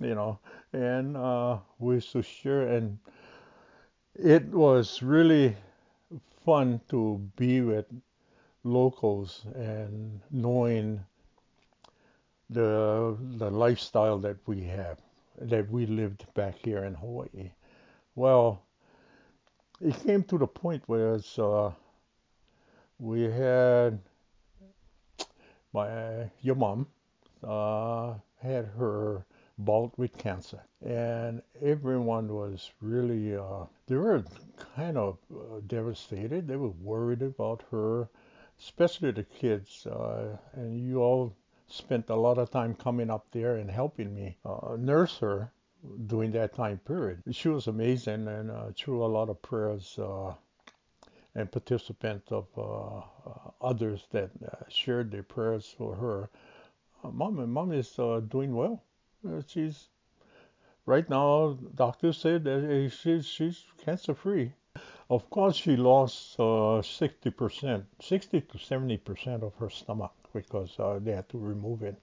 you 0.01 0.15
know, 0.15 0.39
and 0.73 1.17
uh, 1.17 1.59
we 1.79 1.95
used 1.97 2.13
to 2.13 2.23
share, 2.23 2.69
and 2.69 2.99
it 4.15 4.47
was 4.47 5.03
really 5.03 5.57
fun 6.45 6.81
to 6.89 7.21
be 7.37 7.61
with 7.61 7.87
locals 8.65 9.45
and 9.55 10.21
knowing 10.31 11.01
the 12.51 13.17
the 13.39 13.51
lifestyle 13.51 14.19
that 14.19 14.37
we 14.47 14.63
have 14.63 14.99
that 15.41 15.71
we 15.71 15.87
lived 15.87 16.27
back 16.35 16.57
here 16.65 16.85
in 16.85 16.95
Hawaii. 16.95 17.53
Well, 18.15 18.63
it 19.81 19.97
came 20.05 20.23
to 20.25 20.37
the 20.37 20.47
point 20.47 20.83
where 20.87 21.15
it's, 21.15 21.39
uh, 21.39 21.73
we 22.99 23.23
had 23.23 23.99
my 25.73 26.31
your 26.43 26.57
mom 26.57 26.87
uh, 27.43 28.15
had 28.43 28.67
her 28.79 29.25
bout 29.64 29.99
with 29.99 30.17
cancer, 30.17 30.62
and 30.85 31.43
everyone 31.62 32.35
was 32.35 32.71
really 32.81 33.37
uh, 33.37 33.64
they 33.87 33.97
were 33.97 34.25
kind 34.76 34.97
of 34.97 35.19
uh, 35.33 35.61
devastated. 35.67 36.47
They 36.47 36.57
were 36.57 36.69
worried 36.69 37.23
about 37.23 37.64
her, 37.71 38.09
especially 38.59 39.11
the 39.11 39.25
kids. 39.25 39.87
Uh, 39.87 40.37
and 40.55 40.79
you 40.79 41.00
all 41.00 41.35
spent 41.67 42.11
a 42.11 42.17
lot 42.17 42.38
of 42.38 42.50
time 42.50 42.75
coming 42.75 43.11
up 43.11 43.26
there 43.31 43.57
and 43.57 43.71
helping 43.71 44.14
me 44.14 44.37
uh, 44.45 44.76
nurse 44.79 45.19
her 45.19 45.52
during 46.07 46.33
that 46.33 46.55
time 46.55 46.79
period. 46.79 47.23
She 47.31 47.49
was 47.49 47.67
amazing 47.67 48.29
and 48.29 48.50
uh, 48.50 48.71
through 48.76 49.05
a 49.05 49.07
lot 49.07 49.29
of 49.29 49.40
prayers 49.40 49.99
uh, 49.99 50.35
and 51.35 51.50
participants 51.50 52.33
of 52.33 52.47
uh, 52.59 52.99
uh, 52.99 53.02
others 53.62 54.07
that 54.11 54.31
uh, 54.45 54.57
shared 54.69 55.11
their 55.11 55.23
prayers 55.23 55.75
for 55.79 55.95
her. 55.95 56.31
Mom, 57.12 57.50
mom 57.50 57.73
is 57.73 57.90
doing 58.29 58.55
well. 58.55 58.83
Uh, 59.27 59.43
she's 59.47 59.89
right 60.87 61.09
now. 61.11 61.59
Doctors 61.75 62.17
said 62.19 62.45
that 62.45 62.65
uh, 62.65 62.89
she's 62.89 63.27
she's 63.27 63.65
cancer 63.85 64.15
free. 64.15 64.53
Of 65.11 65.29
course, 65.29 65.57
she 65.57 65.77
lost 65.77 66.39
uh, 66.39 66.81
60%, 66.81 67.85
60 68.00 68.41
to 68.41 68.59
70% 68.59 69.43
of 69.43 69.55
her 69.57 69.69
stomach 69.69 70.12
because 70.33 70.79
uh, 70.79 71.00
they 71.03 71.12
had 71.12 71.29
to 71.31 71.39
remove 71.39 71.83
it 71.83 72.00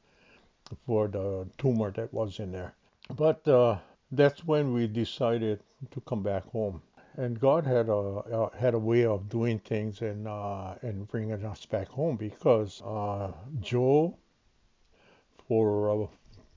for 0.85 1.07
the 1.07 1.47
tumor 1.57 1.91
that 1.91 2.13
was 2.13 2.39
in 2.39 2.51
there. 2.51 2.75
But 3.15 3.47
uh, 3.47 3.77
that's 4.11 4.43
when 4.43 4.73
we 4.73 4.87
decided 4.87 5.61
to 5.91 6.01
come 6.01 6.21
back 6.21 6.45
home. 6.47 6.81
And 7.15 7.39
God 7.39 7.65
had 7.65 7.87
a 7.89 7.95
uh, 7.95 8.49
had 8.55 8.73
a 8.75 8.79
way 8.79 9.05
of 9.05 9.29
doing 9.29 9.57
things 9.59 10.01
and 10.01 10.27
uh, 10.27 10.75
and 10.81 11.07
bringing 11.07 11.43
us 11.45 11.65
back 11.65 11.87
home 11.87 12.15
because 12.17 12.81
Joe, 13.61 14.17
for 15.47 16.09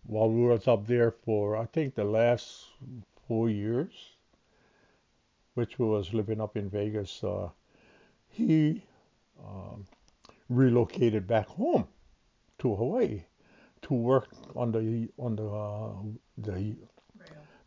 while 0.06 0.30
we 0.30 0.42
was 0.42 0.66
up 0.66 0.86
there 0.86 1.10
for 1.10 1.56
I 1.56 1.66
think 1.66 1.94
the 1.94 2.04
last 2.04 2.66
four 3.28 3.48
years, 3.48 3.92
which 5.54 5.78
we 5.78 5.86
was 5.86 6.12
living 6.14 6.40
up 6.40 6.56
in 6.56 6.70
Vegas, 6.70 7.22
uh, 7.22 7.48
he 8.28 8.82
um, 9.44 9.86
relocated 10.48 11.26
back 11.26 11.46
home 11.46 11.86
to 12.58 12.74
Hawaii 12.74 13.22
to 13.82 13.94
work 13.94 14.28
on 14.54 14.72
the 14.72 15.08
on 15.18 15.36
the 15.36 15.48
uh, 15.48 15.92
the 16.38 16.76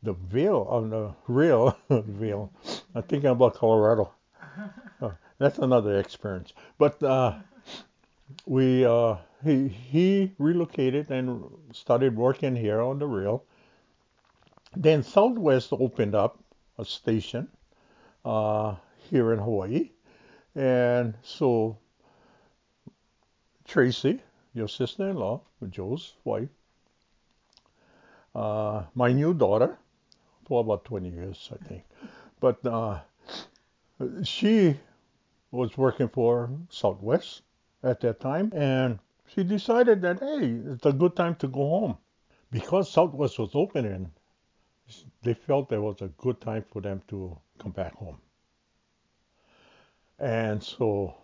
the 0.03 0.13
Vail 0.13 0.67
on 0.69 0.89
the 0.89 1.13
rail 1.27 1.77
Vail. 1.89 2.51
I'm 2.93 3.03
thinking 3.03 3.29
about 3.29 3.55
Colorado. 3.55 4.11
Uh, 5.01 5.11
that's 5.37 5.57
another 5.57 5.99
experience. 5.99 6.53
But 6.77 7.01
uh, 7.03 7.33
we 8.45 8.85
uh, 8.85 9.15
he 9.43 10.31
relocated 10.37 11.11
and 11.11 11.43
started 11.71 12.15
working 12.15 12.55
here 12.55 12.81
on 12.81 12.99
the 12.99 13.07
rail. 13.07 13.43
Then 14.75 15.03
Southwest 15.03 15.71
opened 15.71 16.15
up 16.15 16.39
a 16.77 16.85
station 16.85 17.47
uh, 18.25 18.75
here 18.97 19.33
in 19.33 19.39
Hawaii, 19.39 19.91
and 20.55 21.13
so 21.21 21.77
Tracy, 23.67 24.21
your 24.53 24.67
sister-in-law, 24.67 25.41
Joe's 25.69 26.13
wife, 26.23 26.49
uh, 28.35 28.83
my 28.95 29.11
new 29.11 29.33
daughter, 29.33 29.77
for 30.45 30.61
about 30.61 30.85
20 30.85 31.09
years, 31.09 31.51
I 31.53 31.67
think. 31.67 31.83
But 32.39 32.65
uh, 32.65 32.99
she 34.23 34.79
was 35.51 35.77
working 35.77 36.09
for 36.09 36.49
Southwest 36.69 37.43
at 37.83 38.01
that 38.01 38.19
time, 38.19 38.51
and 38.55 38.99
she 39.27 39.43
decided 39.43 40.01
that 40.01 40.19
hey, 40.19 40.59
it's 40.73 40.85
a 40.85 40.93
good 40.93 41.15
time 41.15 41.35
to 41.35 41.47
go 41.47 41.61
home 41.61 41.97
because 42.51 42.91
Southwest 42.91 43.39
was 43.39 43.51
opening. 43.53 44.11
They 45.23 45.33
felt 45.33 45.69
there 45.69 45.81
was 45.81 46.01
a 46.01 46.09
good 46.17 46.41
time 46.41 46.65
for 46.71 46.81
them 46.81 47.01
to 47.07 47.37
come 47.59 47.71
back 47.71 47.95
home. 47.95 48.19
And 50.19 50.63
so, 50.63 51.15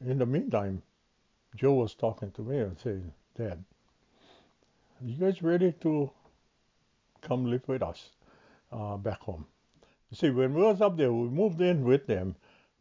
in 0.00 0.18
the 0.18 0.26
meantime, 0.26 0.82
Joe 1.56 1.74
was 1.74 1.94
talking 1.94 2.30
to 2.32 2.42
me 2.42 2.58
and 2.58 2.78
saying, 2.78 3.12
Dad, 3.36 3.64
are 5.00 5.06
you 5.06 5.16
guys 5.16 5.42
ready 5.42 5.72
to 5.80 6.10
come 7.22 7.46
live 7.46 7.66
with 7.66 7.82
us 7.82 8.10
uh, 8.72 8.96
back 8.96 9.20
home? 9.20 9.46
You 10.10 10.16
see, 10.16 10.30
when 10.30 10.54
we 10.54 10.62
was 10.62 10.80
up 10.80 10.96
there, 10.96 11.12
we 11.12 11.28
moved 11.28 11.60
in 11.60 11.84
with 11.84 12.06
them, 12.06 12.36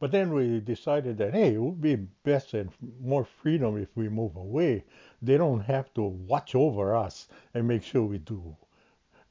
but 0.06 0.12
then 0.12 0.32
we 0.32 0.60
decided 0.60 1.18
that, 1.18 1.34
hey, 1.34 1.56
it 1.56 1.60
would 1.60 1.82
be 1.82 1.96
best 1.96 2.54
and 2.54 2.70
more 3.02 3.26
freedom 3.26 3.76
if 3.76 3.90
we 3.96 4.08
move 4.08 4.36
away. 4.36 4.84
They 5.20 5.36
don't 5.36 5.62
have 5.62 5.92
to 5.96 6.04
watch 6.04 6.54
over 6.54 6.96
us 6.96 7.28
and 7.56 7.68
make 7.68 7.82
sure 7.82 8.04
we 8.04 8.20
do. 8.20 8.56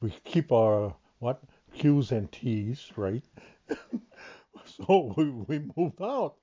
We 0.00 0.11
keep 0.25 0.50
our, 0.50 0.93
what, 1.21 1.40
Q's 1.75 2.11
and 2.11 2.33
T's, 2.33 2.90
right? 2.97 3.23
so 4.66 5.14
we, 5.16 5.31
we 5.31 5.71
moved 5.76 6.02
out 6.02 6.35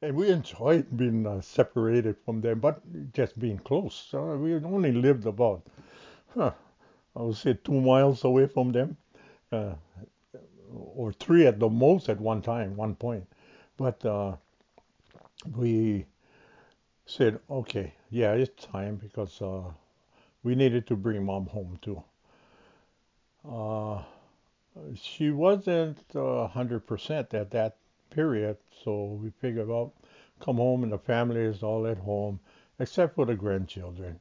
and 0.00 0.16
we 0.16 0.30
enjoyed 0.30 0.86
being 0.96 1.26
uh, 1.26 1.42
separated 1.42 2.16
from 2.24 2.40
them, 2.40 2.60
but 2.60 2.80
just 3.12 3.38
being 3.38 3.58
close. 3.58 4.06
So 4.10 4.38
we 4.38 4.54
only 4.54 4.92
lived 4.92 5.26
about, 5.26 5.66
huh, 6.34 6.52
I 7.14 7.20
would 7.20 7.36
say, 7.36 7.58
two 7.62 7.78
miles 7.78 8.24
away 8.24 8.46
from 8.46 8.72
them, 8.72 8.96
uh, 9.52 9.74
or 10.72 11.12
three 11.12 11.46
at 11.46 11.60
the 11.60 11.68
most 11.68 12.08
at 12.08 12.18
one 12.18 12.40
time, 12.40 12.74
one 12.74 12.94
point. 12.94 13.26
But 13.76 14.04
uh, 14.04 14.36
we 15.56 16.06
said, 17.06 17.40
okay, 17.50 17.94
yeah, 18.10 18.32
it's 18.32 18.64
time 18.64 18.96
because 18.96 19.40
uh, 19.42 19.72
we 20.42 20.54
needed 20.54 20.86
to 20.88 20.96
bring 20.96 21.24
mom 21.24 21.46
home 21.46 21.78
too. 21.82 22.02
Uh, 23.48 24.02
she 24.94 25.30
wasn't 25.30 26.06
100% 26.08 27.34
at 27.34 27.50
that 27.50 27.76
period. 28.10 28.56
So 28.84 29.18
we 29.22 29.30
figured, 29.30 29.68
well, 29.68 29.92
come 30.40 30.56
home 30.56 30.82
and 30.82 30.92
the 30.92 30.98
family 30.98 31.40
is 31.40 31.62
all 31.62 31.86
at 31.86 31.98
home, 31.98 32.40
except 32.78 33.14
for 33.14 33.26
the 33.26 33.34
grandchildren 33.34 34.20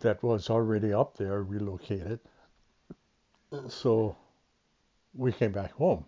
that 0.00 0.22
was 0.22 0.50
already 0.50 0.92
up 0.92 1.16
there, 1.16 1.42
relocated. 1.42 2.20
So 3.68 4.16
we 5.14 5.32
came 5.32 5.52
back 5.52 5.72
home 5.72 6.04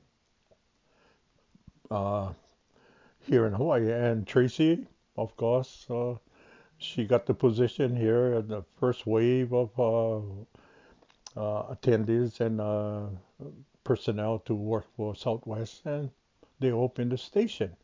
uh, 1.91 2.33
here 3.29 3.47
in 3.47 3.53
Hawaii. 3.53 3.93
And 3.93 4.27
Tracy, 4.27 4.87
of 5.17 5.37
course, 5.37 5.87
uh, 5.91 6.15
she 6.79 7.05
got 7.05 7.27
the 7.27 7.35
position 7.35 7.95
here 7.95 8.35
in 8.35 8.49
the 8.49 8.63
first 8.79 9.07
wave 9.07 9.53
of 9.53 9.71
uh, 9.79 10.19
uh 11.37 11.75
attendees 11.75 12.41
and 12.41 12.61
uh, 12.61 13.07
personnel 13.85 14.39
to 14.41 14.55
work 14.55 14.87
for 14.97 15.15
Southwest. 15.15 15.83
And 15.85 16.11
they 16.61 16.73
opened 16.73 17.13
the 17.13 17.19
station. 17.19 17.77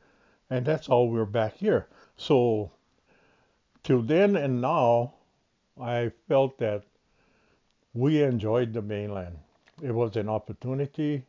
And 0.50 0.64
that's 0.64 0.88
all 0.88 1.08
we're 1.08 1.24
back 1.24 1.56
here. 1.56 1.88
So, 2.16 2.70
till 3.82 4.02
then 4.02 4.36
and 4.36 4.60
now, 4.60 5.14
I 5.80 6.12
felt 6.28 6.58
that 6.58 6.84
we 7.94 8.22
enjoyed 8.22 8.72
the 8.72 8.83
mainland. 8.83 9.38
It 9.83 9.92
was 9.92 10.16
an 10.16 10.28
opportunity. 10.28 11.24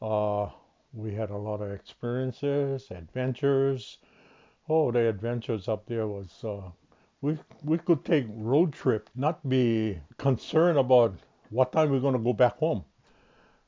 Uh, 0.00 0.48
we 0.92 1.14
had 1.14 1.30
a 1.30 1.36
lot 1.36 1.60
of 1.60 1.70
experiences, 1.70 2.90
adventures. 2.90 3.98
Oh, 4.68 4.90
the 4.90 5.08
adventures 5.08 5.68
up 5.68 5.86
there 5.86 6.06
was 6.06 6.44
uh, 6.44 6.70
we 7.20 7.38
we 7.64 7.78
could 7.78 8.04
take 8.04 8.26
road 8.28 8.72
trip, 8.72 9.10
not 9.14 9.48
be 9.48 10.00
concerned 10.18 10.78
about 10.78 11.14
what 11.50 11.72
time 11.72 11.90
we're 11.90 12.00
going 12.00 12.14
to 12.14 12.20
go 12.20 12.32
back 12.32 12.58
home. 12.58 12.84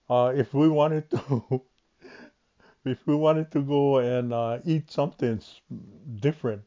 Uh, 0.09 0.33
if 0.35 0.55
we 0.55 0.69
wanted 0.69 1.09
to 1.11 1.63
if 2.85 3.07
we 3.07 3.15
wanted 3.15 3.51
to 3.53 3.63
go 3.63 3.99
and 3.99 4.33
uh, 4.33 4.59
eat 4.65 4.91
something 4.91 5.41
different, 6.17 6.63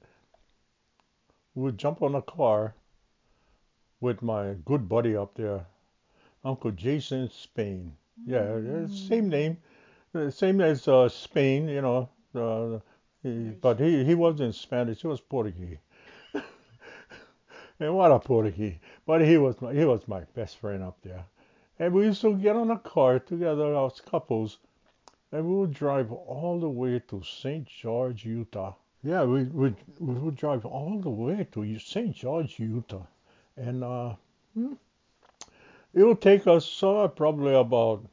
we'd 1.54 1.78
jump 1.78 2.02
on 2.02 2.16
a 2.16 2.22
car 2.22 2.76
with 4.00 4.22
my 4.22 4.54
good 4.66 4.88
buddy 4.88 5.16
up 5.16 5.36
there, 5.36 5.66
Uncle 6.44 6.72
Jason 6.72 7.30
Spain. 7.30 7.94
Yeah, 8.26 8.44
mm. 8.44 9.08
same 9.10 9.30
name, 9.30 9.58
uh, 10.16 10.30
same 10.30 10.62
as 10.62 10.88
uh, 10.88 11.10
Spain, 11.10 11.68
you 11.68 11.82
know. 11.82 12.10
Uh, 12.34 12.80
he, 13.24 13.50
but 13.62 13.80
he, 13.80 14.04
he 14.04 14.16
wasn't 14.16 14.56
Spanish; 14.56 15.02
he 15.02 15.08
was 15.08 15.22
Portuguese. 15.22 15.78
and 17.80 17.96
what 17.96 18.12
a 18.12 18.20
Portuguese! 18.20 18.76
But 19.06 19.22
he 19.22 19.38
was 19.38 19.62
my, 19.62 19.74
he 19.74 19.86
was 19.86 20.08
my 20.08 20.22
best 20.36 20.58
friend 20.58 20.84
up 20.84 20.98
there, 21.04 21.26
and 21.80 21.94
we 21.94 22.06
used 22.06 22.22
to 22.22 22.36
get 22.36 22.56
on 22.56 22.72
a 22.72 22.80
car 22.80 23.20
together 23.20 23.76
as 23.76 24.02
couples 24.02 24.60
and 25.36 25.46
we 25.46 25.56
would 25.56 25.74
drive 25.74 26.12
all 26.14 26.60
the 26.62 26.70
way 26.70 26.98
to 27.10 27.22
St. 27.22 27.68
George, 27.68 28.26
Utah. 28.26 28.74
Yeah, 29.04 29.24
we 29.24 29.44
would 29.44 29.76
we 30.00 30.14
would 30.14 30.38
drive 30.38 30.66
all 30.66 31.00
the 31.00 31.10
way 31.10 31.46
to 31.52 31.78
St. 31.78 32.16
George, 32.16 32.58
Utah, 32.58 33.06
and 33.58 33.84
uh, 33.84 34.16
hmm, 34.54 34.74
it 35.94 36.04
would 36.04 36.22
take 36.22 36.48
us 36.48 36.82
uh, 36.82 37.10
probably 37.10 37.54
about 37.54 38.06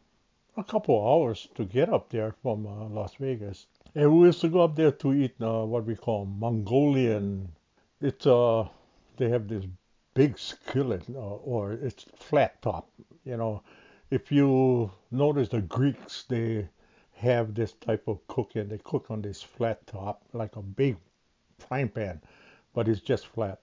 a 0.57 0.65
couple 0.65 0.97
hours 0.97 1.49
to 1.55 1.65
get 1.65 1.88
up 1.88 2.11
there 2.11 2.35
from 2.43 2.67
uh, 2.67 2.88
Las 2.88 3.15
Vegas. 3.19 3.67
And 3.95 4.19
we 4.19 4.27
used 4.27 4.41
to 4.43 4.49
go 4.49 4.61
up 4.61 4.77
there 4.77 4.93
to 4.93 5.12
eat 5.12 5.35
uh, 5.41 5.65
what 5.65 5.85
we 5.87 5.97
call 5.97 6.27
Mongolian. 6.27 7.49
It's 8.01 8.27
uh, 8.27 8.69
they 9.17 9.29
have 9.29 9.49
this 9.49 9.65
big 10.15 10.38
skillet, 10.38 11.05
uh, 11.15 11.19
or 11.19 11.73
it's 11.73 12.05
flat 12.17 12.61
top. 12.62 12.91
You 13.25 13.37
know, 13.37 13.62
if 14.11 14.31
you 14.33 14.91
notice 15.11 15.49
the 15.49 15.62
Greeks, 15.62 16.25
they 16.29 16.69
have 17.15 17.55
this 17.55 17.73
type 17.75 18.09
of 18.09 18.27
cooking. 18.27 18.69
They 18.69 18.79
cook 18.79 19.11
on 19.11 19.23
this 19.23 19.43
flat 19.43 19.87
top, 19.87 20.23
like 20.33 20.57
a 20.57 20.62
big 20.62 20.97
frying 21.59 21.88
pan, 21.88 22.21
but 22.75 22.88
it's 22.88 23.01
just 23.01 23.27
flat. 23.27 23.61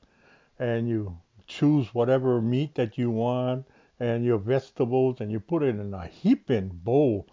And 0.60 0.88
you 0.88 1.18
choose 1.46 1.94
whatever 1.94 2.42
meat 2.42 2.76
that 2.76 2.98
you 2.98 3.10
want 3.10 3.66
and 4.00 4.24
your 4.26 4.38
vegetables, 4.38 5.22
and 5.22 5.32
you 5.32 5.40
put 5.40 5.64
it 5.64 5.76
in 5.76 5.94
a 5.94 6.08
heaping 6.08 6.70
bowl, 6.70 7.28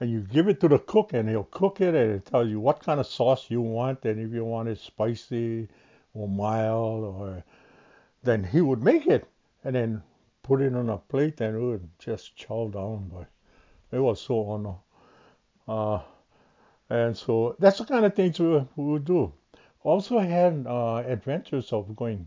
and 0.00 0.10
you 0.10 0.20
give 0.20 0.48
it 0.48 0.60
to 0.60 0.68
the 0.68 0.78
cook, 0.78 1.12
and 1.12 1.28
he'll 1.28 1.44
cook 1.44 1.80
it, 1.80 1.94
and 1.94 2.12
it 2.12 2.26
tells 2.26 2.48
you 2.48 2.60
what 2.60 2.80
kind 2.80 3.00
of 3.00 3.06
sauce 3.06 3.50
you 3.50 3.60
want, 3.60 4.04
and 4.04 4.20
if 4.20 4.32
you 4.32 4.44
want 4.44 4.68
it 4.68 4.78
spicy 4.78 5.68
or 6.14 6.28
mild, 6.28 7.04
or 7.04 7.44
then 8.22 8.44
he 8.44 8.60
would 8.60 8.82
make 8.82 9.06
it, 9.06 9.26
and 9.64 9.74
then 9.74 10.02
put 10.42 10.60
it 10.62 10.74
on 10.74 10.88
a 10.88 10.98
plate, 10.98 11.40
and 11.40 11.56
it 11.56 11.60
would 11.60 11.88
just 11.98 12.36
chow 12.36 12.68
down. 12.68 13.10
But 13.12 13.28
it 13.96 14.00
was 14.00 14.20
so 14.20 14.40
on 14.46 14.76
uh, 15.68 16.00
and 16.88 17.16
so 17.16 17.54
that's 17.60 17.78
the 17.78 17.84
kind 17.84 18.04
of 18.04 18.14
things 18.14 18.40
we, 18.40 18.48
we 18.76 18.84
would 18.92 19.04
do. 19.04 19.32
Also 19.84 20.18
had 20.18 20.66
uh, 20.66 20.96
adventures 20.96 21.72
of 21.72 21.94
going 21.96 22.26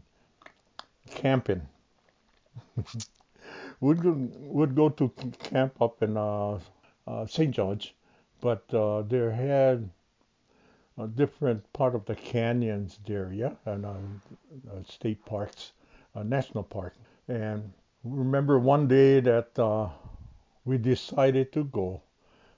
camping. 1.12 1.62
go, 4.02 4.12
would 4.40 4.76
go 4.76 4.90
to 4.90 5.10
camp 5.40 5.82
up 5.82 6.02
in 6.02 6.16
uh, 6.16 6.60
uh, 7.08 7.26
St. 7.26 7.54
George, 7.54 7.96
but 8.42 8.74
uh, 8.74 9.02
there 9.02 9.32
had 9.32 9.90
a 10.98 11.08
different 11.08 11.72
part 11.74 11.96
of 11.96 12.06
the 12.06 12.16
canyons 12.16 13.00
there, 13.06 13.32
yeah, 13.34 13.54
and 13.66 13.86
uh, 13.86 13.90
uh, 13.90 14.84
state 14.88 15.26
parks, 15.26 15.74
national 16.16 16.64
park. 16.64 16.94
And 17.28 17.74
remember 18.04 18.60
one 18.60 18.88
day 18.88 19.20
that 19.20 19.92
we 20.66 20.78
decided 20.78 21.52
to 21.54 21.66
go 21.66 22.02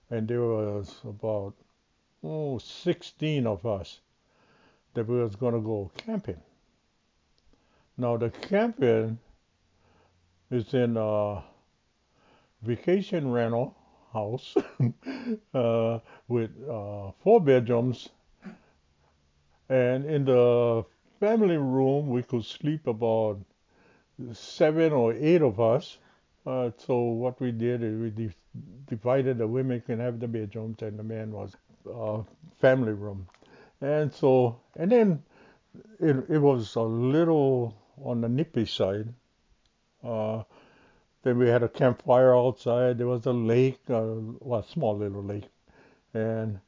and 0.10 0.28
there 0.28 0.42
was 0.42 0.96
about 1.04 1.54
oh 2.24 2.58
16 2.58 3.48
of 3.48 3.66
us 3.66 4.00
that 4.94 5.08
we 5.08 5.22
was 5.22 5.36
going 5.36 5.54
to 5.54 5.60
go 5.60 5.92
camping. 5.98 6.42
Now 7.98 8.18
the 8.18 8.30
camping 8.30 9.20
is 10.52 10.74
in 10.74 10.98
a 10.98 11.44
vacation 12.62 13.32
rental 13.32 13.76
house 14.14 14.56
uh, 15.54 16.00
with 16.28 16.52
uh, 16.70 17.12
four 17.24 17.42
bedrooms, 17.42 18.10
and 19.70 20.06
in 20.06 20.26
the 20.26 20.86
family 21.20 21.58
room 21.58 22.10
we 22.10 22.24
could 22.24 22.46
sleep 22.46 22.88
about 22.88 23.40
seven 24.34 24.94
or 24.94 25.14
eight 25.14 25.42
of 25.42 25.60
us. 25.60 25.98
Uh, 26.46 26.70
so 26.78 27.00
what 27.00 27.42
we 27.42 27.52
did 27.52 27.82
is 27.84 28.00
we 28.00 28.32
divided. 28.88 29.38
The 29.38 29.48
women 29.48 29.82
can 29.82 30.00
have 30.00 30.20
the 30.20 30.28
bedrooms, 30.28 30.82
and 30.82 30.98
the 30.98 31.04
man 31.04 31.32
was 31.32 31.56
uh, 31.92 32.22
family 32.60 32.94
room. 32.94 33.28
And 33.82 34.14
so, 34.14 34.60
and 34.76 34.92
then 34.92 35.24
it, 36.00 36.16
it 36.30 36.38
was 36.38 36.76
a 36.76 36.82
little 36.82 37.76
on 38.04 38.22
the 38.22 38.30
nippy 38.30 38.66
side. 38.66 39.14
Uh, 40.06 40.44
Then 41.24 41.38
we 41.40 41.50
had 41.50 41.64
a 41.64 41.70
campfire 41.70 42.36
outside. 42.36 42.98
There 43.00 43.08
was 43.08 43.26
a 43.26 43.34
lake, 43.34 43.82
uh, 43.90 44.16
well, 44.40 44.62
a 44.62 44.64
small 44.64 44.98
little 44.98 45.24
lake, 45.24 45.50
and 46.14 46.60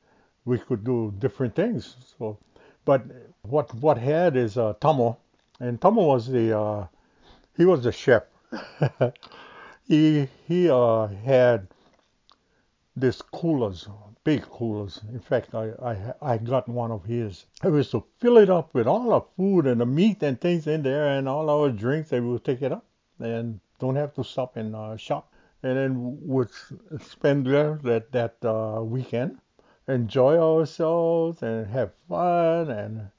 we 0.46 0.60
could 0.60 0.84
do 0.84 1.14
different 1.20 1.56
things. 1.56 1.96
So, 2.18 2.40
but 2.86 3.04
what 3.44 3.74
what 3.76 3.98
had 4.00 4.36
is 4.38 4.58
uh, 4.58 4.74
Tomo, 4.82 5.18
and 5.60 5.80
Tomo 5.82 6.04
was 6.06 6.28
the 6.28 6.58
uh, 6.60 6.88
he 7.58 7.66
was 7.66 7.84
the 7.84 7.92
chef. 7.92 8.24
he 9.88 10.28
he 10.48 10.70
uh, 10.70 11.08
had 11.08 11.68
this 12.98 13.22
coolers, 13.22 13.88
big 14.24 14.44
coolers. 14.44 15.02
In 15.14 15.20
fact, 15.22 15.56
I, 15.56 15.72
I 15.92 16.34
I 16.34 16.38
got 16.40 16.68
one 16.68 16.92
of 16.92 17.06
his. 17.06 17.46
I 17.64 17.70
was 17.70 17.92
to 17.92 18.04
fill 18.20 18.38
it 18.38 18.50
up 18.50 18.74
with 18.74 18.88
all 18.88 19.10
the 19.12 19.22
food 19.38 19.68
and 19.68 19.80
the 19.82 19.86
meat 19.86 20.24
and 20.24 20.42
things 20.42 20.68
in 20.68 20.84
there, 20.84 21.08
and 21.08 21.30
all 21.30 21.50
our 21.50 21.70
drinks. 21.72 22.12
And 22.12 22.26
we 22.26 22.34
would 22.34 22.44
take 22.46 22.64
it 22.64 22.72
up 22.74 22.87
and 23.20 23.60
don't 23.80 23.96
have 23.96 24.14
to 24.16 24.24
stop 24.24 24.58
and 24.58 24.76
uh, 24.76 24.98
shop. 24.98 25.32
And 25.64 25.78
then 25.78 26.18
would 26.22 26.50
spend 27.02 27.48
there 27.48 27.80
that 27.84 28.12
that 28.12 28.36
uh, 28.44 28.84
weekend, 28.84 29.40
enjoy 29.88 30.38
ourselves 30.38 31.42
and 31.42 31.68
have 31.68 31.94
fun 32.08 32.70
and 32.70 33.10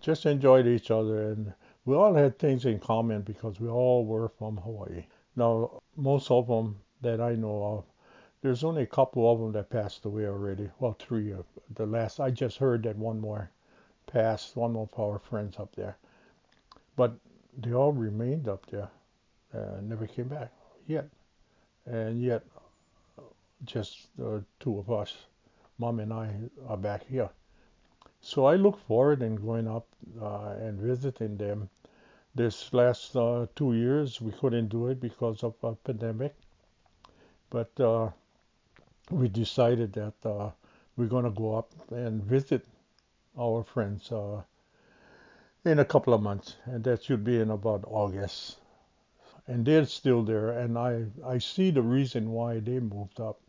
just 0.00 0.26
enjoyed 0.26 0.66
each 0.66 0.90
other. 0.90 1.32
And 1.32 1.52
we 1.84 1.94
all 1.96 2.14
had 2.14 2.38
things 2.38 2.64
in 2.66 2.78
common 2.78 3.22
because 3.22 3.60
we 3.60 3.68
all 3.68 4.04
were 4.04 4.28
from 4.28 4.58
Hawaii. 4.58 5.06
Now, 5.36 5.80
most 5.96 6.30
of 6.30 6.46
them 6.46 6.80
that 7.02 7.20
I 7.20 7.34
know 7.34 7.64
of 7.64 7.84
there's 8.40 8.62
only 8.62 8.82
a 8.82 8.86
couple 8.86 9.30
of 9.30 9.40
them 9.40 9.52
that 9.52 9.70
passed 9.70 10.04
away 10.04 10.26
already. 10.26 10.70
Well, 10.78 10.96
three 10.98 11.32
of 11.32 11.44
the 11.74 11.86
last. 11.86 12.20
I 12.20 12.30
just 12.30 12.58
heard 12.58 12.84
that 12.84 12.96
one 12.96 13.20
more 13.20 13.50
passed, 14.06 14.56
one 14.56 14.76
of 14.76 14.90
our 14.98 15.18
friends 15.18 15.56
up 15.58 15.74
there. 15.74 15.96
But 16.96 17.14
they 17.56 17.72
all 17.72 17.92
remained 17.92 18.48
up 18.48 18.66
there, 18.66 18.88
uh, 19.54 19.80
never 19.82 20.06
came 20.06 20.28
back 20.28 20.50
yet. 20.86 21.08
And 21.86 22.20
yet, 22.20 22.44
just 23.64 24.08
the 24.16 24.44
two 24.60 24.78
of 24.78 24.90
us, 24.90 25.16
mom 25.78 26.00
and 26.00 26.12
I, 26.12 26.34
are 26.66 26.76
back 26.76 27.06
here. 27.06 27.30
So 28.20 28.46
I 28.46 28.56
look 28.56 28.78
forward 28.86 29.22
in 29.22 29.36
going 29.36 29.68
up 29.68 29.86
uh, 30.20 30.54
and 30.60 30.78
visiting 30.78 31.36
them. 31.36 31.70
This 32.34 32.72
last 32.72 33.16
uh, 33.16 33.46
two 33.56 33.74
years, 33.74 34.20
we 34.20 34.32
couldn't 34.32 34.68
do 34.68 34.88
it 34.88 35.00
because 35.00 35.42
of 35.42 35.54
a 35.62 35.74
pandemic. 35.74 36.34
But 37.50 37.80
uh, 37.80 38.10
we 39.10 39.28
decided 39.28 39.92
that 39.94 40.14
uh, 40.24 40.50
we're 40.96 41.06
going 41.06 41.24
to 41.24 41.30
go 41.30 41.56
up 41.56 41.72
and 41.90 42.22
visit 42.22 42.66
our 43.38 43.64
friends 43.64 44.12
uh, 44.12 44.42
in 45.64 45.78
a 45.78 45.84
couple 45.84 46.12
of 46.12 46.22
months, 46.22 46.56
and 46.66 46.84
that 46.84 47.04
should 47.04 47.24
be 47.24 47.40
in 47.40 47.50
about 47.50 47.84
August. 47.86 48.58
And 49.48 49.64
they're 49.64 49.86
still 49.86 50.22
there, 50.22 50.50
and 50.50 50.78
I, 50.78 51.06
I 51.26 51.38
see 51.38 51.72
the 51.72 51.82
reason 51.82 52.30
why 52.30 52.60
they 52.60 52.78
moved 52.78 53.18
up. 53.18 53.40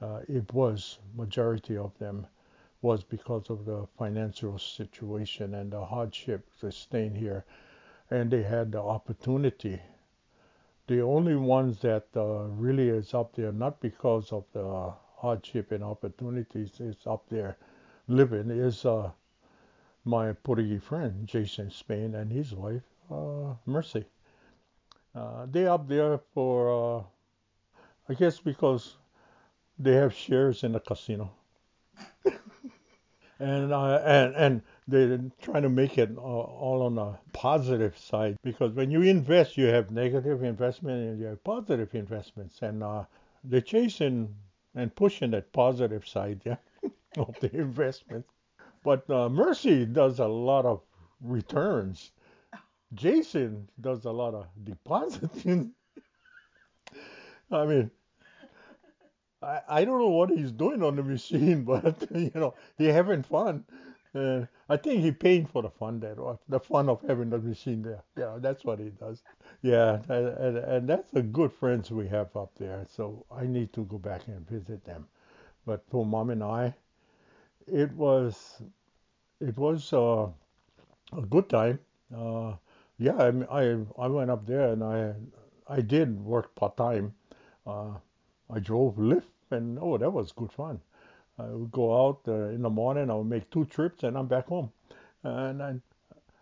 Uh, 0.00 0.20
it 0.28 0.50
was 0.54 0.98
majority 1.14 1.76
of 1.76 1.92
them 1.98 2.26
was 2.80 3.04
because 3.04 3.50
of 3.50 3.66
the 3.66 3.86
financial 3.98 4.58
situation 4.58 5.54
and 5.54 5.70
the 5.70 5.84
hardship 5.84 6.48
staying 6.70 7.16
here, 7.16 7.44
and 8.10 8.30
they 8.30 8.42
had 8.42 8.72
the 8.72 8.80
opportunity. 8.80 9.78
The 10.86 11.02
only 11.02 11.36
ones 11.36 11.80
that 11.82 12.06
uh, 12.16 12.44
really 12.48 12.88
is 12.88 13.12
up 13.12 13.34
there, 13.34 13.52
not 13.52 13.80
because 13.80 14.32
of 14.32 14.44
the 14.52 14.94
hardship 15.16 15.72
and 15.72 15.84
opportunities 15.84 16.80
is 16.80 16.96
up 17.06 17.28
there 17.28 17.58
living 18.08 18.50
is 18.50 18.84
uh, 18.84 19.10
my 20.04 20.32
Portuguese 20.32 20.82
friend 20.82 21.26
Jason 21.26 21.70
Spain 21.70 22.14
and 22.14 22.32
his 22.32 22.54
wife 22.54 22.82
uh, 23.10 23.54
Mercy. 23.66 24.04
Uh, 25.14 25.46
they 25.50 25.66
up 25.66 25.88
there 25.88 26.18
for 26.32 26.98
uh, 26.98 27.02
I 28.08 28.14
guess 28.14 28.40
because 28.40 28.96
they 29.78 29.92
have 29.94 30.12
shares 30.12 30.64
in 30.64 30.72
the 30.72 30.80
casino. 30.80 31.30
and 33.38 33.72
uh, 33.72 34.02
and 34.04 34.34
and 34.34 34.62
they're 34.86 35.20
trying 35.40 35.62
to 35.62 35.68
make 35.68 35.96
it 35.96 36.10
uh, 36.16 36.20
all 36.20 36.82
on 36.82 36.98
a 36.98 37.18
positive 37.32 37.96
side 37.96 38.36
because 38.42 38.72
when 38.72 38.90
you 38.90 39.02
invest, 39.02 39.56
you 39.56 39.66
have 39.66 39.90
negative 39.90 40.42
investment 40.42 41.08
and 41.08 41.18
you 41.18 41.26
have 41.26 41.42
positive 41.44 41.94
investments, 41.94 42.60
and 42.62 42.82
uh, 42.82 43.04
they're 43.44 43.60
chasing 43.60 44.34
and 44.74 44.94
pushing 44.94 45.30
that 45.30 45.52
positive 45.52 46.06
side 46.06 46.40
yeah, 46.44 46.56
of 47.16 47.34
the 47.40 47.54
investment. 47.56 48.26
But 48.84 49.08
uh, 49.10 49.28
Mercy 49.28 49.86
does 49.86 50.18
a 50.18 50.26
lot 50.26 50.66
of 50.66 50.80
returns. 51.20 52.12
Jason 52.94 53.68
does 53.80 54.04
a 54.04 54.12
lot 54.12 54.32
of 54.34 54.46
depositing. 54.64 55.74
I 57.50 57.64
mean, 57.66 57.90
I, 59.42 59.60
I 59.68 59.84
don't 59.84 59.98
know 59.98 60.08
what 60.08 60.30
he's 60.30 60.50
doing 60.52 60.82
on 60.82 60.96
the 60.96 61.02
machine, 61.02 61.64
but 61.64 62.08
you 62.14 62.30
know, 62.34 62.54
he's 62.78 62.92
having 62.92 63.22
fun. 63.22 63.64
Uh, 64.14 64.46
I 64.68 64.76
think 64.78 65.02
he 65.02 65.12
paying 65.12 65.46
for 65.46 65.62
the 65.62 65.70
fun 65.70 66.00
there, 66.00 66.18
or 66.18 66.38
the 66.48 66.58
fun 66.58 66.88
of 66.88 67.00
having 67.02 67.28
the 67.30 67.38
machine 67.38 67.82
there. 67.82 68.02
Yeah, 68.16 68.38
that's 68.40 68.64
what 68.64 68.78
he 68.80 68.88
does. 68.90 69.22
Yeah, 69.62 70.00
and, 70.08 70.28
and, 70.28 70.56
and 70.58 70.88
that's 70.88 71.10
the 71.10 71.22
good 71.22 71.52
friends 71.52 71.90
we 71.90 72.08
have 72.08 72.34
up 72.36 72.52
there. 72.56 72.86
So 72.88 73.24
I 73.30 73.46
need 73.46 73.72
to 73.74 73.84
go 73.84 73.98
back 73.98 74.26
and 74.26 74.48
visit 74.48 74.84
them. 74.84 75.06
But 75.66 75.84
for 75.90 76.06
mom 76.06 76.30
and 76.30 76.42
I, 76.44 76.74
it 77.66 77.92
was 77.94 78.62
it 79.40 79.56
was 79.58 79.92
uh, 79.92 80.28
a 81.12 81.22
good 81.22 81.48
time. 81.48 81.78
Uh, 82.16 82.54
yeah, 83.00 83.16
I, 83.16 83.28
I 83.60 83.76
I 83.98 84.06
went 84.06 84.30
up 84.30 84.46
there 84.46 84.72
and 84.72 84.84
I 84.84 85.14
I 85.66 85.80
did 85.80 86.20
work 86.20 86.54
part 86.54 86.76
time. 86.76 87.14
Uh, 87.66 87.94
I 88.48 88.60
drove 88.60 88.96
Lyft 88.96 89.32
and 89.50 89.78
oh, 89.80 89.98
that 89.98 90.10
was 90.10 90.32
good 90.32 90.52
fun. 90.52 90.80
I 91.38 91.48
would 91.48 91.72
go 91.72 92.06
out 92.06 92.20
uh, 92.28 92.48
in 92.54 92.62
the 92.62 92.70
morning. 92.70 93.10
I 93.10 93.14
would 93.14 93.26
make 93.26 93.50
two 93.50 93.64
trips, 93.64 94.02
and 94.02 94.16
I'm 94.16 94.26
back 94.26 94.48
home, 94.48 94.70
and 95.22 95.62
I, 95.62 95.74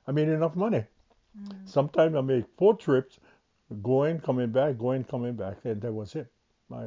I 0.07 0.13
made 0.13 0.29
enough 0.29 0.57
money. 0.57 0.85
Mm. 1.39 1.69
Sometimes 1.69 2.17
I 2.17 2.21
make 2.21 2.45
four 2.57 2.77
trips, 2.77 3.21
going, 3.83 4.21
coming 4.21 4.51
back, 4.51 4.79
going, 4.79 5.05
coming 5.05 5.35
back, 5.35 5.59
and 5.65 5.81
that 5.83 5.93
was 5.93 6.17
it. 6.17 6.27
I, 6.73 6.87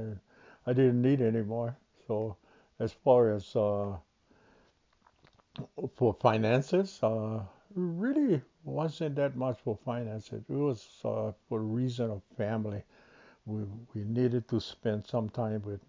I 0.67 0.73
didn't 0.73 1.01
need 1.01 1.21
any 1.21 1.41
more. 1.41 1.77
So, 2.07 2.35
as 2.79 2.91
far 2.91 3.31
as 3.31 3.55
uh, 3.55 3.95
for 5.95 6.13
finances, 6.19 6.99
uh, 7.01 7.39
really 7.73 8.41
wasn't 8.63 9.15
that 9.15 9.35
much 9.35 9.59
for 9.61 9.77
finances. 9.85 10.43
It 10.49 10.53
was 10.53 10.87
uh, 11.03 11.31
for 11.49 11.61
reason 11.61 12.11
of 12.11 12.21
family. 12.37 12.83
We 13.45 13.63
we 13.93 14.03
needed 14.03 14.47
to 14.49 14.59
spend 14.59 15.05
some 15.07 15.29
time 15.29 15.61
with 15.63 15.81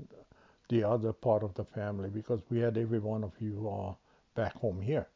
the 0.69 0.85
other 0.85 1.13
part 1.13 1.43
of 1.43 1.55
the 1.55 1.65
family 1.65 2.09
because 2.11 2.41
we 2.51 2.61
had 2.61 2.79
every 2.79 2.99
one 2.99 3.25
of 3.25 3.33
you 3.41 3.69
uh, 3.69 3.95
back 4.35 4.55
home 4.55 4.81
here. 4.81 5.09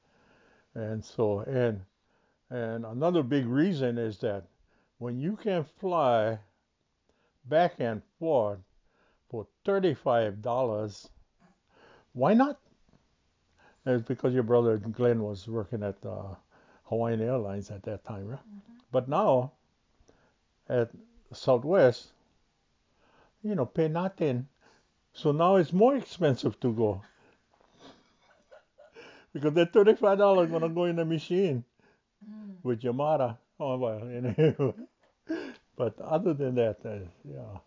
And 0.74 1.04
so, 1.04 1.40
and 1.40 1.80
and 2.50 2.84
another 2.86 3.22
big 3.22 3.46
reason 3.46 3.98
is 3.98 4.18
that 4.18 4.44
when 4.98 5.18
you 5.18 5.36
can 5.36 5.64
fly 5.64 6.38
back 7.48 7.74
and 7.78 8.02
forth 8.18 8.60
for 9.28 9.46
$35, 9.64 11.08
why 12.12 12.34
not? 12.34 12.58
It's 13.84 14.06
because 14.06 14.34
your 14.34 14.42
brother 14.42 14.78
Glenn 14.78 15.22
was 15.22 15.46
working 15.48 15.82
at 15.82 15.96
uh, 16.04 16.34
Hawaiian 16.86 17.20
Airlines 17.20 17.70
at 17.70 17.82
that 17.84 18.04
time, 18.04 18.28
right? 18.28 18.38
Mm-hmm. 18.38 18.74
But 18.92 19.08
now 19.08 19.52
at 20.68 20.90
Southwest, 21.32 22.08
you 23.42 23.54
know, 23.54 23.66
pay 23.66 23.88
nothing 23.88 24.48
so 25.16 25.32
now 25.32 25.56
it's 25.56 25.72
more 25.72 25.96
expensive 25.96 26.60
to 26.60 26.72
go. 26.74 27.00
because 29.32 29.54
that 29.54 29.72
thirty-five 29.72 30.18
dollars 30.18 30.50
gonna 30.50 30.68
go 30.68 30.84
in 30.84 30.96
the 30.96 31.06
machine 31.06 31.64
mm. 32.22 32.56
with 32.62 32.82
Yamada. 32.82 33.38
Oh 33.58 33.78
well, 33.78 34.02
anyway. 34.04 34.74
but 35.74 35.98
other 36.02 36.34
than 36.34 36.56
that, 36.56 36.84
uh, 36.84 36.98
yeah. 37.24 37.60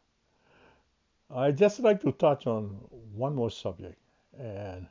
I 1.32 1.52
just 1.52 1.80
like 1.80 2.02
to 2.02 2.12
touch 2.12 2.46
on 2.46 2.66
one 3.16 3.34
more 3.34 3.50
subject, 3.50 3.98
and 4.40 4.86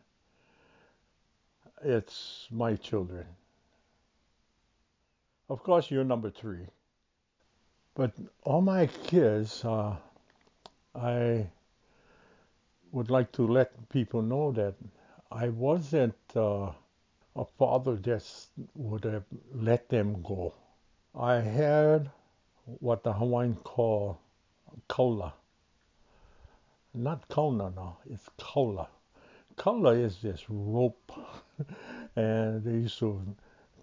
it's 1.85 2.49
my 2.51 2.75
children. 2.75 3.25
Of 5.49 5.63
course, 5.63 5.91
you're 5.91 6.05
number 6.05 6.31
three, 6.31 6.67
but 7.95 8.13
all 8.45 8.61
my 8.61 8.87
kids, 8.87 9.65
uh, 9.65 9.97
I 10.95 11.47
would 12.93 13.11
like 13.11 13.33
to 13.33 13.47
let 13.47 13.89
people 13.89 14.21
know 14.21 14.53
that 14.53 14.75
I 15.33 15.49
wasn't 15.49 16.17
uh, 16.37 16.71
a 17.35 17.45
father 17.45 17.97
that 17.97 18.25
would 18.75 19.05
have 19.05 19.25
let 19.55 19.89
them 19.89 20.21
go. 20.23 20.53
I 21.15 21.37
had 21.37 22.11
what 22.81 23.03
the 23.03 23.15
Hawaiian 23.15 23.57
call 23.57 24.19
kaula. 24.89 25.33
Not 26.95 27.29
kauna, 27.29 27.75
no, 27.75 27.97
it's 28.11 28.29
kaula. 28.39 28.89
Kaula 29.57 29.99
is 29.99 30.19
this 30.21 30.45
rope, 30.49 31.13
and 32.17 32.63
they 32.63 32.73
used 32.73 32.99
to 32.99 33.23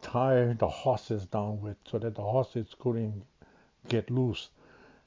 tie 0.05 0.53
the 0.53 0.67
horses 0.67 1.25
down 1.25 1.59
with 1.61 1.77
so 1.89 1.97
that 1.97 2.13
the 2.13 2.21
horses 2.21 2.75
couldn't 2.79 3.23
get 3.87 4.11
loose. 4.11 4.49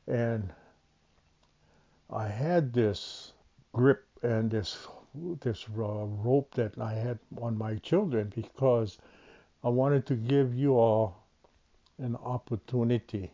And 0.08 0.52
I 2.10 2.26
had 2.26 2.72
this 2.72 3.32
grip 3.72 4.04
and 4.22 4.50
this 4.50 4.88
this 5.40 5.66
uh, 5.68 6.04
rope 6.26 6.52
that 6.54 6.78
I 6.78 6.94
had 6.94 7.18
on 7.40 7.56
my 7.56 7.76
children 7.76 8.32
because 8.34 8.98
I 9.62 9.68
wanted 9.68 10.04
to 10.06 10.14
give 10.14 10.54
you 10.54 10.76
all 10.76 11.22
an 11.98 12.16
opportunity, 12.16 13.30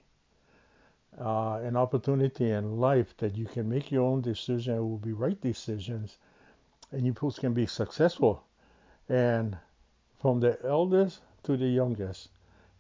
uh, 1.18 1.60
an 1.62 1.76
opportunity 1.76 2.50
in 2.50 2.78
life 2.78 3.16
that 3.18 3.36
you 3.36 3.46
can 3.46 3.68
make 3.68 3.90
your 3.90 4.02
own 4.02 4.20
decision. 4.20 4.76
It 4.76 4.80
will 4.80 4.98
be 4.98 5.12
right 5.12 5.40
decisions, 5.40 6.18
and 6.92 7.06
you 7.06 7.14
folks 7.14 7.38
can 7.38 7.54
be 7.54 7.66
successful. 7.66 8.44
And 9.08 9.56
from 10.20 10.40
the 10.40 10.58
eldest 10.64 11.20
to 11.44 11.56
the 11.56 11.66
youngest, 11.66 12.28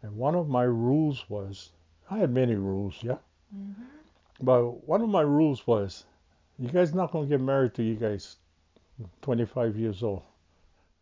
and 0.02 0.16
one 0.16 0.34
of 0.34 0.48
my 0.48 0.64
rules 0.64 1.28
was, 1.30 1.72
I 2.10 2.18
had 2.18 2.30
many 2.30 2.54
rules, 2.54 3.02
yeah. 3.02 3.18
Mm-hmm. 3.54 3.82
But 4.42 4.86
one 4.86 5.00
of 5.00 5.08
my 5.08 5.22
rules 5.22 5.66
was, 5.66 6.04
you 6.58 6.68
guys 6.68 6.94
not 6.94 7.12
gonna 7.12 7.26
get 7.26 7.40
married 7.40 7.74
till 7.74 7.84
you 7.84 7.96
guys 7.96 8.36
25 9.22 9.76
years 9.76 10.02
old. 10.02 10.22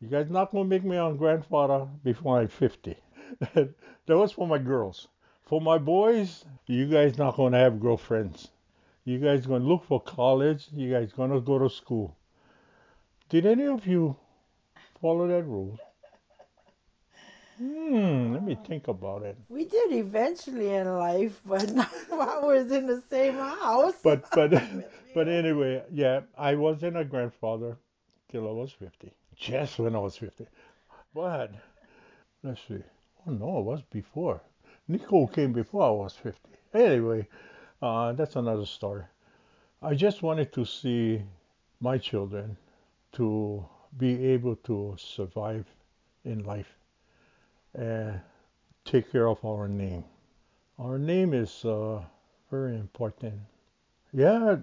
You 0.01 0.09
guys 0.09 0.31
not 0.31 0.51
gonna 0.51 0.64
make 0.64 0.85
me 0.85 0.96
a 0.96 1.12
grandfather 1.12 1.87
before 2.05 2.40
I'm 2.40 2.48
50. 2.48 2.96
that 3.55 3.75
was 4.09 4.33
for 4.33 4.46
my 4.46 4.59
girls. 4.59 5.09
For 5.42 5.61
my 5.61 5.79
boys, 5.79 6.44
you 6.66 6.87
guys 6.87 7.18
not 7.18 7.37
gonna 7.37 7.59
have 7.59 7.81
girlfriends. 7.81 8.48
You 9.05 9.18
guys 9.18 9.46
gonna 9.46 9.64
look 9.64 9.85
for 9.85 10.01
college. 10.01 10.68
You 10.72 10.90
guys 10.90 11.12
gonna 11.12 11.40
go 11.40 11.59
to 11.59 11.68
school. 11.68 12.16
Did 13.29 13.46
any 13.46 13.66
of 13.66 13.87
you 13.87 14.16
follow 15.01 15.27
that 15.29 15.44
rule? 15.44 15.79
Hmm, 17.62 18.33
let 18.33 18.42
me 18.42 18.57
think 18.66 18.88
about 18.88 19.22
it. 19.22 19.37
We 19.48 19.66
did 19.66 19.92
eventually 19.92 20.75
in 20.75 20.92
life, 20.98 21.40
but 21.46 21.72
not 21.72 21.92
while 22.09 22.48
we 22.48 22.55
was 22.55 22.72
in 22.72 22.88
the 22.88 23.01
same 23.09 23.35
house. 23.35 23.94
But 24.03 24.29
but 24.33 24.51
but 25.14 25.29
anyway, 25.29 25.85
yeah, 25.92 26.22
I 26.37 26.57
wasn't 26.57 26.96
a 26.96 27.05
grandfather 27.05 27.77
till 28.29 28.48
I 28.48 28.51
was 28.51 28.72
fifty. 28.72 29.12
Just 29.37 29.79
when 29.79 29.94
I 29.94 30.01
was 30.01 30.16
fifty. 30.16 30.48
But 31.14 31.53
let's 32.42 32.61
see. 32.66 32.83
Oh 33.29 33.31
no, 33.31 33.61
it 33.61 33.64
was 33.64 33.83
before. 33.83 34.40
Nicole 34.88 35.29
came 35.29 35.53
before 35.53 35.85
I 35.87 35.90
was 35.90 36.14
fifty. 36.14 36.51
Anyway, 36.75 37.29
uh, 37.81 38.12
that's 38.12 38.35
another 38.35 38.66
story. 38.66 39.05
I 39.81 39.94
just 39.94 40.25
wanted 40.25 40.53
to 40.55 40.64
see 40.64 41.22
my 41.81 41.96
children 41.96 42.57
to 43.12 43.64
be 43.98 44.27
able 44.27 44.57
to 44.57 44.96
survive 44.98 45.66
in 46.25 46.42
life 46.42 46.75
and 47.74 48.20
take 48.85 49.11
care 49.11 49.28
of 49.28 49.44
our 49.44 49.68
name. 49.68 50.04
Our 50.78 50.98
name 50.98 51.32
is 51.35 51.64
uh, 51.64 52.02
very 52.50 52.76
important. 52.76 53.40
Yeah, 54.12 54.56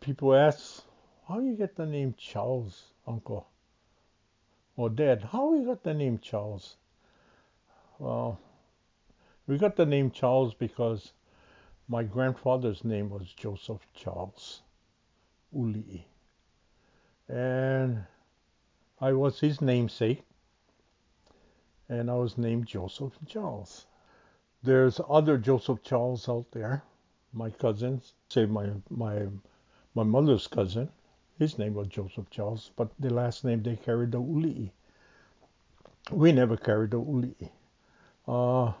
people 0.00 0.34
ask, 0.34 0.82
how 1.28 1.40
you 1.40 1.54
get 1.54 1.76
the 1.76 1.86
name 1.86 2.14
Charles, 2.16 2.92
uncle? 3.06 3.48
Or 4.76 4.90
dad, 4.90 5.28
how 5.32 5.54
you 5.54 5.64
got 5.66 5.82
the 5.82 5.94
name 5.94 6.18
Charles? 6.18 6.76
Well, 7.98 8.38
we 9.46 9.58
got 9.58 9.76
the 9.76 9.86
name 9.86 10.10
Charles 10.10 10.54
because 10.54 11.12
my 11.88 12.02
grandfather's 12.02 12.84
name 12.84 13.10
was 13.10 13.32
Joseph 13.32 13.86
Charles 13.94 14.62
Uli. 15.52 16.06
And 17.28 18.04
I 19.00 19.12
was 19.12 19.40
his 19.40 19.60
namesake 19.60 20.25
and 21.88 22.10
I 22.10 22.14
was 22.14 22.36
named 22.36 22.66
Joseph 22.66 23.12
Charles. 23.26 23.86
There's 24.62 25.00
other 25.08 25.38
Joseph 25.38 25.82
Charles 25.82 26.28
out 26.28 26.50
there, 26.50 26.82
my 27.32 27.50
cousins, 27.50 28.14
say 28.28 28.46
my 28.46 28.70
my 28.90 29.28
my 29.94 30.02
mother's 30.02 30.46
cousin. 30.46 30.88
His 31.38 31.58
name 31.58 31.74
was 31.74 31.88
Joseph 31.88 32.30
Charles, 32.30 32.70
but 32.76 32.90
the 32.98 33.12
last 33.12 33.44
name 33.44 33.62
they 33.62 33.76
carried 33.76 34.12
the 34.12 34.20
Uli. 34.20 34.72
We 36.10 36.32
never 36.32 36.56
carried 36.56 36.92
the 36.92 37.00
Uli. 37.00 37.52
Uh, 38.26 38.72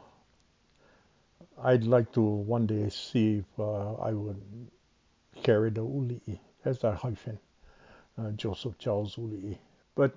I'd 1.62 1.84
like 1.84 2.12
to 2.12 2.22
one 2.22 2.66
day 2.66 2.88
see 2.88 3.38
if 3.38 3.60
uh, 3.60 3.94
I 3.94 4.12
would 4.12 4.42
carry 5.42 5.70
the 5.70 5.82
Uli 5.84 6.40
as 6.64 6.82
a 6.82 6.94
hyphen, 6.94 7.38
uh, 8.18 8.30
Joseph 8.32 8.78
Charles 8.78 9.16
Uli. 9.18 9.58
But 9.94 10.14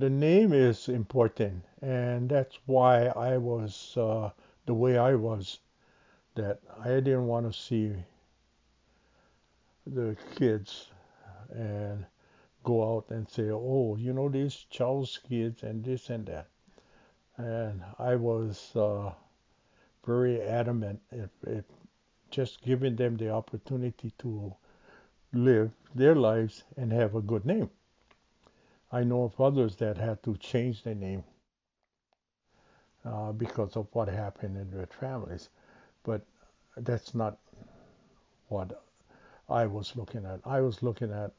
the 0.00 0.10
name 0.10 0.52
is 0.52 0.88
important, 0.88 1.64
and 1.82 2.28
that's 2.28 2.58
why 2.66 3.08
I 3.08 3.36
was 3.36 3.96
uh, 3.96 4.30
the 4.66 4.74
way 4.74 4.96
I 4.98 5.14
was. 5.14 5.60
That 6.34 6.60
I 6.82 6.88
didn't 7.00 7.26
want 7.26 7.52
to 7.52 7.58
see 7.58 7.92
the 9.86 10.16
kids 10.36 10.90
and 11.50 12.06
go 12.64 12.96
out 12.96 13.10
and 13.10 13.28
say, 13.28 13.50
"Oh, 13.50 13.96
you 13.96 14.12
know 14.12 14.28
these 14.30 14.66
Charles 14.70 15.18
kids 15.28 15.62
and 15.62 15.84
this 15.84 16.08
and 16.10 16.26
that." 16.26 16.48
And 17.36 17.82
I 17.98 18.16
was 18.16 18.74
uh, 18.76 19.12
very 20.06 20.40
adamant 20.40 21.00
if, 21.12 21.30
if 21.46 21.64
just 22.30 22.62
giving 22.62 22.96
them 22.96 23.16
the 23.16 23.30
opportunity 23.30 24.12
to 24.18 24.54
live 25.32 25.72
their 25.94 26.14
lives 26.14 26.64
and 26.76 26.92
have 26.92 27.14
a 27.14 27.22
good 27.22 27.44
name. 27.44 27.70
I 28.92 29.04
know 29.04 29.24
of 29.24 29.40
others 29.40 29.76
that 29.76 29.96
had 29.98 30.22
to 30.24 30.36
change 30.36 30.82
their 30.84 30.94
name 30.94 31.24
uh, 33.04 33.32
because 33.32 33.76
of 33.76 33.86
what 33.92 34.08
happened 34.08 34.56
in 34.56 34.70
their 34.70 34.86
families. 34.86 35.48
But 36.02 36.22
that's 36.76 37.14
not 37.14 37.38
what 38.48 38.82
I 39.48 39.66
was 39.66 39.96
looking 39.96 40.24
at. 40.26 40.40
I 40.44 40.60
was 40.60 40.82
looking 40.82 41.12
at 41.12 41.32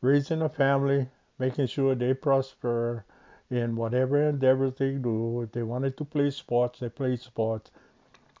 raising 0.00 0.42
a 0.42 0.48
family, 0.48 1.08
making 1.38 1.66
sure 1.68 1.94
they 1.94 2.14
prosper 2.14 3.04
in 3.50 3.76
whatever 3.76 4.22
endeavors 4.28 4.74
they 4.74 4.92
do. 4.92 5.42
If 5.42 5.52
they 5.52 5.62
wanted 5.62 5.96
to 5.98 6.04
play 6.04 6.30
sports, 6.30 6.80
they 6.80 6.88
play 6.90 7.16
sports. 7.16 7.70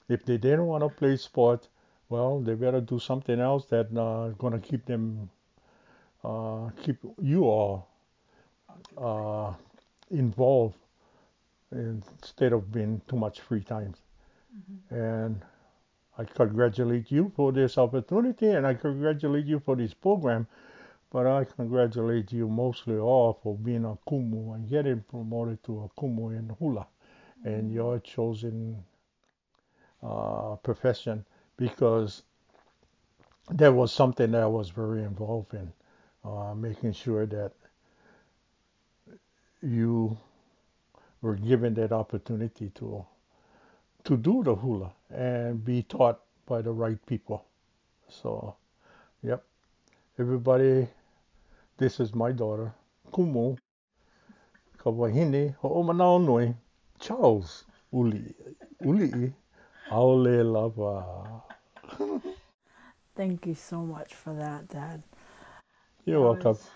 If 0.08 0.24
they 0.24 0.38
didn't 0.38 0.66
want 0.66 0.82
to 0.84 0.90
play 0.90 1.16
sports, 1.16 1.68
well, 2.08 2.40
they 2.40 2.54
better 2.54 2.80
do 2.80 2.98
something 2.98 3.40
else 3.40 3.66
that's 3.66 3.94
uh, 3.96 4.32
going 4.38 4.54
to 4.54 4.60
keep 4.60 4.86
them, 4.86 5.30
uh, 6.24 6.70
keep 6.82 6.98
you 7.20 7.44
all 7.44 7.88
uh, 8.96 9.52
involved 10.10 10.76
instead 11.72 12.52
of 12.52 12.72
being 12.72 13.00
too 13.08 13.16
much 13.16 13.40
free 13.40 13.62
time. 13.62 13.94
Mm-hmm. 14.56 14.94
And 14.94 15.42
I 16.16 16.24
congratulate 16.24 17.10
you 17.10 17.30
for 17.36 17.52
this 17.52 17.78
opportunity 17.78 18.48
and 18.50 18.66
I 18.66 18.74
congratulate 18.74 19.46
you 19.46 19.60
for 19.60 19.76
this 19.76 19.94
program. 19.94 20.46
But 21.10 21.26
I 21.26 21.44
congratulate 21.44 22.32
you 22.32 22.48
mostly 22.48 22.98
all 22.98 23.38
for 23.42 23.56
being 23.56 23.84
a 23.84 23.96
kumu 24.08 24.54
and 24.54 24.68
getting 24.68 25.02
promoted 25.08 25.62
to 25.64 25.84
a 25.84 26.00
kumu 26.00 26.38
in 26.38 26.50
hula 26.58 26.86
mm-hmm. 27.40 27.48
and 27.48 27.72
your 27.72 27.98
chosen 28.00 28.84
uh, 30.02 30.56
profession 30.56 31.24
because 31.56 32.22
that 33.50 33.72
was 33.72 33.92
something 33.92 34.30
that 34.32 34.42
I 34.42 34.46
was 34.46 34.70
very 34.70 35.02
involved 35.02 35.54
in, 35.54 35.72
uh, 36.24 36.54
making 36.54 36.92
sure 36.92 37.26
that 37.26 37.52
you 39.62 40.16
were 41.20 41.34
given 41.34 41.74
that 41.74 41.92
opportunity 41.92 42.70
to 42.76 43.04
to 44.04 44.16
do 44.16 44.42
the 44.42 44.54
hula 44.54 44.92
and 45.10 45.64
be 45.64 45.82
taught 45.82 46.20
by 46.46 46.62
the 46.62 46.70
right 46.72 47.04
people. 47.06 47.44
So, 48.08 48.56
yep. 49.22 49.44
Everybody, 50.18 50.88
this 51.76 52.00
is 52.00 52.14
my 52.14 52.32
daughter, 52.32 52.72
Kumu, 53.12 53.58
Kawahine, 54.78 55.54
Ho'omanao 55.62 56.54
Charles, 56.98 57.64
Uli, 57.92 58.34
Uli, 58.82 59.32
Aole 59.90 60.52
Lava. 60.52 61.42
Thank 63.16 63.46
you 63.46 63.54
so 63.54 63.82
much 63.82 64.14
for 64.14 64.32
that, 64.32 64.68
Dad. 64.68 65.02
You're 66.04 66.20
that 66.20 66.24
welcome. 66.24 66.52
Was, 66.52 66.70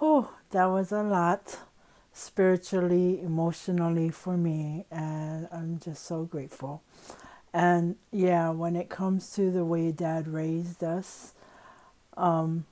oh, 0.00 0.34
that 0.50 0.66
was 0.66 0.92
a 0.92 1.02
lot 1.02 1.58
spiritually, 2.12 3.20
emotionally 3.20 4.10
for 4.10 4.36
me, 4.36 4.84
and 4.90 5.48
I'm 5.50 5.78
just 5.78 6.04
so 6.04 6.24
grateful. 6.24 6.82
And 7.52 7.96
yeah, 8.10 8.50
when 8.50 8.76
it 8.76 8.88
comes 8.88 9.32
to 9.34 9.50
the 9.50 9.64
way 9.64 9.92
dad 9.92 10.28
raised 10.28 10.82
us, 10.82 11.32
um, 12.16 12.66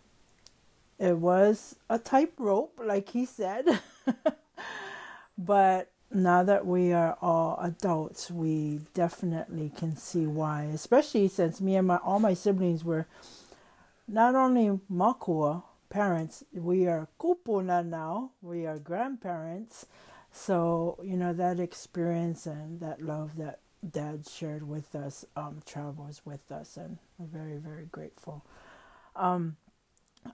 it 0.99 1.17
was 1.17 1.77
a 1.89 1.99
tightrope, 1.99 2.79
like 2.83 3.11
he 3.11 3.25
said. 3.25 3.81
but 5.39 5.91
now 6.13 6.43
that 6.43 6.67
we 6.67 6.93
are 6.93 7.17
all 7.23 7.59
adults, 7.63 8.31
we 8.31 8.81
definitely 8.95 9.71
can 9.77 9.97
see 9.97 10.27
why, 10.27 10.65
especially 10.65 11.29
since 11.29 11.61
me 11.61 11.77
and 11.77 11.87
my 11.87 11.97
all 11.97 12.19
my 12.19 12.35
siblings 12.35 12.85
were 12.85 13.07
not 14.09 14.35
only 14.35 14.81
makua, 14.89 15.63
parents. 15.91 16.45
We 16.53 16.87
are 16.87 17.09
kupuna 17.21 17.85
now. 17.85 18.31
We 18.41 18.67
are 18.67 18.79
grandparents. 18.79 19.87
So, 20.33 20.99
you 21.03 21.17
know, 21.17 21.33
that 21.35 21.61
experience 21.61 22.47
and 22.47 22.81
that 22.81 23.03
love 23.03 23.37
that 23.37 23.59
Dad 23.89 24.29
shared 24.29 24.69
with 24.69 24.95
us, 24.95 25.25
um, 25.37 25.63
travels 25.67 26.23
with 26.25 26.53
us, 26.53 26.77
and 26.77 26.99
we're 27.19 27.27
very, 27.27 27.57
very 27.57 27.87
grateful. 27.87 28.45
Um, 29.17 29.57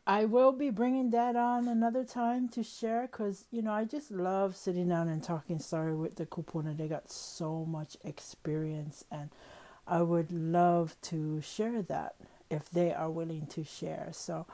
I 0.07 0.25
will 0.25 0.53
be 0.53 0.71
bringing 0.71 1.11
Dad 1.11 1.37
on 1.37 1.69
another 1.69 2.05
time 2.05 2.49
to 2.51 2.63
share 2.65 3.03
because, 3.03 3.45
you 3.53 3.63
know, 3.63 3.73
I 3.73 3.85
just 3.85 4.11
love 4.11 4.57
sitting 4.57 4.89
down 4.89 5.09
and 5.09 5.23
talking 5.23 5.61
story 5.61 5.95
with 5.95 6.17
the 6.17 6.27
kupuna. 6.27 6.77
They 6.77 6.89
got 6.89 7.11
so 7.11 7.65
much 7.65 7.97
experience, 8.05 9.05
and 9.13 9.31
I 9.87 10.03
would 10.03 10.33
love 10.33 10.97
to 11.03 11.41
share 11.41 11.83
that 11.83 12.17
if 12.51 12.69
they 12.69 12.93
are 12.93 13.11
willing 13.11 13.47
to 13.47 13.63
share. 13.65 14.09
So, 14.13 14.47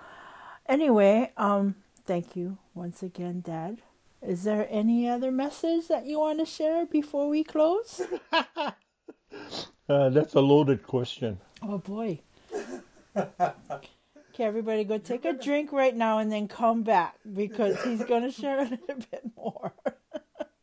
anyway, 0.67 1.33
um, 1.37 1.77
thank 2.05 2.37
you 2.37 2.59
once 2.75 3.03
again, 3.03 3.41
Dad. 3.41 3.79
Is 4.21 4.45
there 4.45 4.69
any 4.71 5.09
other 5.09 5.33
message 5.33 5.89
that 5.89 6.07
you 6.07 6.21
want 6.21 6.39
to 6.39 6.47
share 6.47 6.87
before 6.87 7.29
we 7.29 7.43
close? 7.43 8.03
uh, 8.33 8.71
that's 10.11 10.35
a 10.35 10.41
loaded 10.41 10.87
question. 10.87 11.41
Oh 11.63 11.79
boy. 11.79 12.21
Okay, 13.17 14.45
everybody 14.45 14.85
go 14.85 14.97
take 14.97 15.27
a 15.27 15.35
drink 15.35 15.73
right 15.73 15.95
now 15.95 16.19
and 16.19 16.33
then 16.33 16.49
come 16.49 16.83
back 16.83 17.17
because 17.35 17.83
he's 17.83 18.03
going 18.05 18.23
to 18.23 18.31
share 18.31 18.61
a 18.61 18.65
little 18.65 18.97
bit 19.11 19.23
more. 19.37 19.75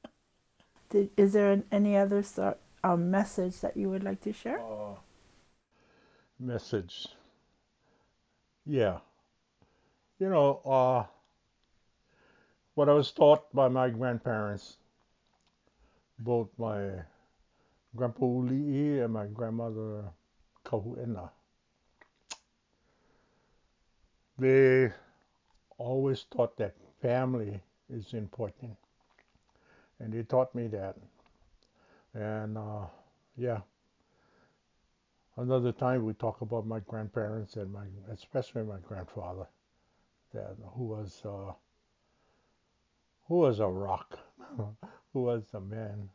Did, 0.90 1.12
is 1.18 1.34
there 1.34 1.62
any 1.72 1.96
other 1.96 2.24
sort, 2.24 2.58
um, 2.84 3.12
message 3.12 3.60
that 3.60 3.78
you 3.78 3.90
would 3.90 4.04
like 4.04 4.22
to 4.22 4.34
share? 4.34 4.60
Uh, 4.60 4.96
message. 6.40 7.10
Yeah. 8.66 9.00
You 10.20 10.30
know, 10.30 10.62
uh, 10.66 11.06
what 12.76 12.90
I 12.90 12.94
was 12.94 13.12
taught 13.12 13.54
by 13.54 13.70
my 13.70 13.90
grandparents, 13.90 14.78
both 16.20 16.50
my 16.58 16.90
grandpa 17.96 18.26
Uli'i 18.26 19.04
and 19.04 19.14
my 19.14 19.26
grandmother 19.28 20.04
Kahu'ena 20.66 21.30
they 24.40 24.92
always 25.78 26.24
taught 26.24 26.58
that 26.58 26.76
family 27.02 27.62
is 27.90 28.14
important. 28.14 28.76
And 30.00 30.14
they 30.14 30.24
taught 30.24 30.56
me 30.56 30.68
that. 30.68 30.96
And 32.14 32.58
uh, 32.58 32.86
yeah, 33.38 33.60
another 35.38 35.72
time 35.72 36.06
we 36.06 36.14
talk 36.14 36.42
about 36.42 36.66
my 36.66 36.80
grandparents 36.80 37.58
and 37.58 37.72
my, 37.72 37.86
especially 38.12 38.64
my 38.64 38.78
grandfather, 38.88 39.48
that 40.34 40.56
who 40.76 40.84
was, 40.86 41.22
uh, 41.26 41.54
who 43.28 43.36
was 43.36 43.60
a 43.60 43.68
rock, 43.68 44.20
who 45.14 45.22
was 45.24 45.44
a 45.54 45.62
man 45.62 46.10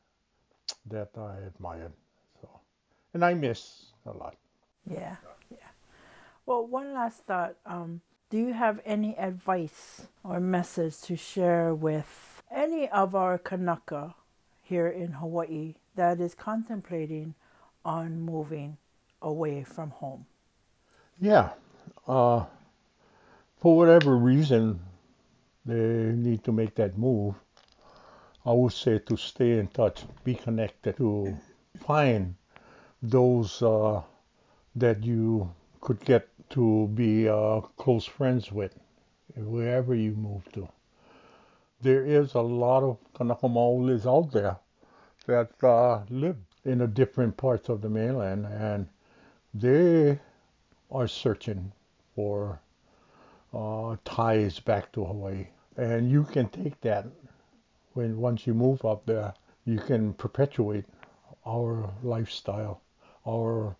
that 0.90 1.10
I 1.16 1.46
admired. 1.46 1.92
So, 2.40 2.48
and 3.12 3.24
I 3.24 3.34
miss 3.34 3.86
a 4.06 4.12
lot. 4.12 4.36
Yeah, 4.90 5.16
yeah. 5.50 5.56
Well, 6.46 6.66
one 6.66 6.92
last 6.92 7.20
thought. 7.24 7.56
Um, 7.64 8.00
do 8.30 8.38
you 8.38 8.52
have 8.52 8.80
any 8.84 9.16
advice 9.16 10.08
or 10.24 10.40
message 10.40 11.00
to 11.02 11.16
share 11.16 11.74
with 11.74 12.42
any 12.50 12.88
of 12.88 13.14
our 13.14 13.38
Kanaka 13.38 14.14
here 14.62 14.88
in 14.88 15.12
Hawaii 15.12 15.74
that 15.94 16.20
is 16.20 16.34
contemplating 16.34 17.34
on 17.84 18.20
moving 18.20 18.76
away 19.22 19.62
from 19.62 19.90
home? 19.90 20.26
Yeah. 21.20 21.50
Uh, 22.08 22.44
for 23.64 23.78
whatever 23.78 24.14
reason 24.14 24.78
they 25.64 26.12
need 26.12 26.44
to 26.44 26.52
make 26.52 26.74
that 26.74 26.98
move, 26.98 27.34
I 28.44 28.52
would 28.52 28.74
say 28.74 28.98
to 28.98 29.16
stay 29.16 29.58
in 29.58 29.68
touch, 29.68 30.04
be 30.22 30.34
connected, 30.34 30.98
to 30.98 31.34
find 31.78 32.34
those 33.02 33.62
uh, 33.62 34.02
that 34.76 35.02
you 35.02 35.50
could 35.80 35.98
get 36.04 36.28
to 36.50 36.88
be 36.88 37.26
uh, 37.26 37.62
close 37.78 38.04
friends 38.04 38.52
with 38.52 38.78
wherever 39.34 39.94
you 39.94 40.10
move 40.10 40.44
to. 40.52 40.68
There 41.80 42.04
is 42.04 42.34
a 42.34 42.42
lot 42.42 42.82
of 42.82 42.98
Kanaka 43.14 43.46
out 44.06 44.30
there 44.30 44.58
that 45.24 45.52
uh, 45.62 46.02
live 46.10 46.36
in 46.66 46.82
a 46.82 46.86
different 46.86 47.38
parts 47.38 47.70
of 47.70 47.80
the 47.80 47.88
mainland 47.88 48.44
and 48.44 48.88
they 49.54 50.20
are 50.90 51.08
searching 51.08 51.72
for 52.14 52.60
uh, 53.54 53.96
ties 54.04 54.60
back 54.60 54.92
to 54.92 55.04
Hawaii. 55.04 55.46
And 55.76 56.10
you 56.10 56.24
can 56.24 56.48
take 56.48 56.80
that 56.82 57.06
when 57.92 58.16
once 58.16 58.46
you 58.46 58.54
move 58.54 58.84
up 58.84 59.06
there, 59.06 59.34
you 59.64 59.78
can 59.78 60.12
perpetuate 60.14 60.84
our 61.46 61.90
lifestyle, 62.02 62.80
our 63.26 63.76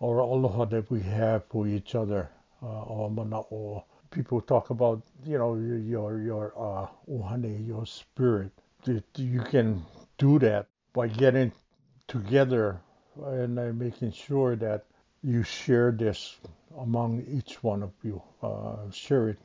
or 0.00 0.18
aloha 0.18 0.64
that 0.66 0.90
we 0.90 1.00
have 1.00 1.44
for 1.46 1.66
each 1.66 1.94
other, 1.94 2.30
uh, 2.62 2.82
or 2.82 3.10
mana'o. 3.10 3.84
People 4.10 4.40
talk 4.40 4.70
about, 4.70 5.02
you 5.24 5.38
know, 5.38 5.54
your 5.54 6.20
your 6.20 6.52
uh, 6.56 6.86
uhane, 7.10 7.66
your 7.66 7.86
spirit. 7.86 8.50
You 9.16 9.40
can 9.40 9.84
do 10.18 10.38
that 10.40 10.66
by 10.92 11.08
getting 11.08 11.52
together 12.06 12.80
and 13.24 13.58
uh, 13.58 13.72
making 13.72 14.12
sure 14.12 14.56
that 14.56 14.84
you 15.22 15.42
share 15.42 15.90
this 15.90 16.36
among 16.78 17.24
each 17.28 17.62
one 17.62 17.82
of 17.82 17.92
you. 18.02 18.22
Uh, 18.42 18.90
share 18.90 19.28
it 19.28 19.38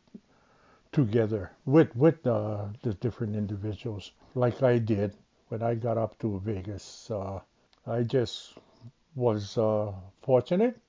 together 0.92 1.52
with 1.66 1.96
with 1.96 2.26
uh, 2.26 2.66
the 2.82 2.94
different 2.96 3.36
individuals, 3.36 4.12
like 4.36 4.62
I 4.64 4.78
did 4.78 5.14
when 5.50 5.62
I 5.62 5.76
got 5.76 5.98
up 5.98 6.18
to 6.20 6.40
Vegas. 6.40 7.10
Uh, 7.12 7.40
I 7.86 8.04
just 8.04 8.54
was 9.16 9.58
uh, 9.58 9.92
fortunate 10.22 10.80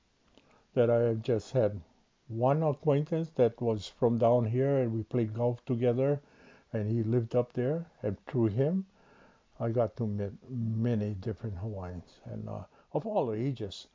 that 0.74 0.90
I 0.90 1.14
just 1.14 1.52
had 1.52 1.80
one 2.28 2.62
acquaintance 2.62 3.30
that 3.34 3.60
was 3.60 3.88
from 3.98 4.18
down 4.18 4.44
here 4.44 4.78
and 4.78 4.92
we 4.92 5.02
played 5.02 5.34
golf 5.34 5.64
together 5.64 6.20
and 6.72 6.88
he 6.88 7.02
lived 7.02 7.34
up 7.34 7.52
there 7.52 7.84
and 8.02 8.16
through 8.26 8.46
him 8.46 8.86
I 9.58 9.70
got 9.70 9.96
to 9.96 10.06
meet 10.06 10.32
many 10.48 11.14
different 11.14 11.56
Hawaiians 11.56 12.20
and 12.24 12.48
uh, 12.48 12.62
of 12.92 13.04
all 13.04 13.32
ages 13.32 13.88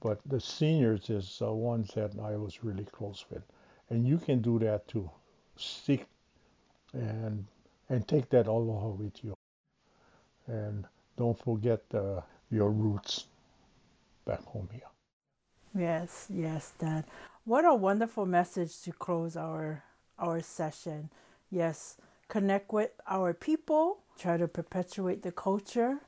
but 0.00 0.20
the 0.26 0.40
seniors 0.40 1.10
is 1.10 1.42
uh, 1.42 1.52
ones 1.52 1.90
that 1.94 2.12
I 2.18 2.36
was 2.36 2.64
really 2.64 2.84
close 2.84 3.24
with 3.30 3.42
and 3.90 4.06
you 4.06 4.18
can 4.18 4.40
do 4.40 4.58
that 4.60 4.88
too 4.88 5.10
seek 5.56 6.06
and 6.92 7.44
and 7.88 8.06
take 8.06 8.30
that 8.30 8.46
aloha 8.46 8.88
with 8.88 9.24
you 9.24 9.34
and 10.46 10.86
don't 11.16 11.38
forget 11.38 11.82
uh, 11.94 12.20
your 12.50 12.70
roots 12.70 13.26
back 14.24 14.42
home 14.44 14.68
here. 14.72 14.88
Yes, 15.74 16.26
yes, 16.28 16.72
Dad. 16.78 17.04
What 17.44 17.64
a 17.64 17.74
wonderful 17.74 18.26
message 18.26 18.80
to 18.82 18.92
close 18.92 19.36
our 19.36 19.84
our 20.18 20.40
session. 20.40 21.10
Yes, 21.50 21.96
connect 22.28 22.72
with 22.72 22.90
our 23.08 23.32
people, 23.32 24.00
try 24.18 24.36
to 24.36 24.48
perpetuate 24.48 25.22
the 25.22 25.32
culture, 25.32 25.98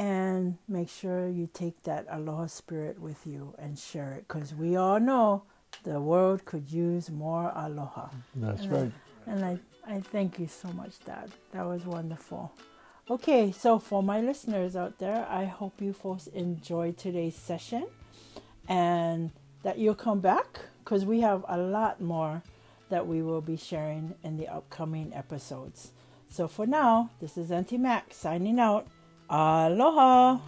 and 0.00 0.56
make 0.66 0.88
sure 0.88 1.28
you 1.28 1.46
take 1.52 1.82
that 1.82 2.06
aloha 2.10 2.46
spirit 2.46 2.98
with 2.98 3.26
you 3.26 3.54
and 3.58 3.78
share 3.78 4.12
it 4.12 4.26
because 4.26 4.54
we 4.54 4.74
all 4.74 4.98
know 4.98 5.42
the 5.84 6.00
world 6.00 6.42
could 6.46 6.72
use 6.72 7.10
more 7.10 7.52
aloha. 7.54 8.08
That's 8.34 8.62
and 8.62 8.72
right. 8.72 8.92
I, 9.26 9.30
and 9.30 9.44
I, 9.44 9.58
I 9.86 10.00
thank 10.00 10.38
you 10.38 10.48
so 10.48 10.68
much, 10.68 11.04
Dad. 11.04 11.30
That 11.52 11.66
was 11.66 11.84
wonderful. 11.84 12.50
Okay, 13.10 13.52
so 13.52 13.78
for 13.78 14.02
my 14.02 14.22
listeners 14.22 14.74
out 14.74 14.96
there, 14.98 15.26
I 15.28 15.44
hope 15.44 15.82
you 15.82 15.92
folks 15.92 16.28
enjoyed 16.28 16.96
today's 16.96 17.36
session 17.36 17.84
and 18.66 19.32
that 19.64 19.76
you'll 19.76 19.94
come 19.94 20.20
back 20.20 20.60
because 20.82 21.04
we 21.04 21.20
have 21.20 21.44
a 21.46 21.58
lot 21.58 22.00
more 22.00 22.42
that 22.88 23.06
we 23.06 23.20
will 23.20 23.42
be 23.42 23.58
sharing 23.58 24.14
in 24.24 24.38
the 24.38 24.48
upcoming 24.48 25.12
episodes. 25.12 25.90
So 26.30 26.48
for 26.48 26.66
now, 26.66 27.10
this 27.20 27.36
is 27.36 27.50
Auntie 27.50 27.76
Max 27.76 28.16
signing 28.16 28.58
out. 28.58 28.86
Aloha! 29.30 30.40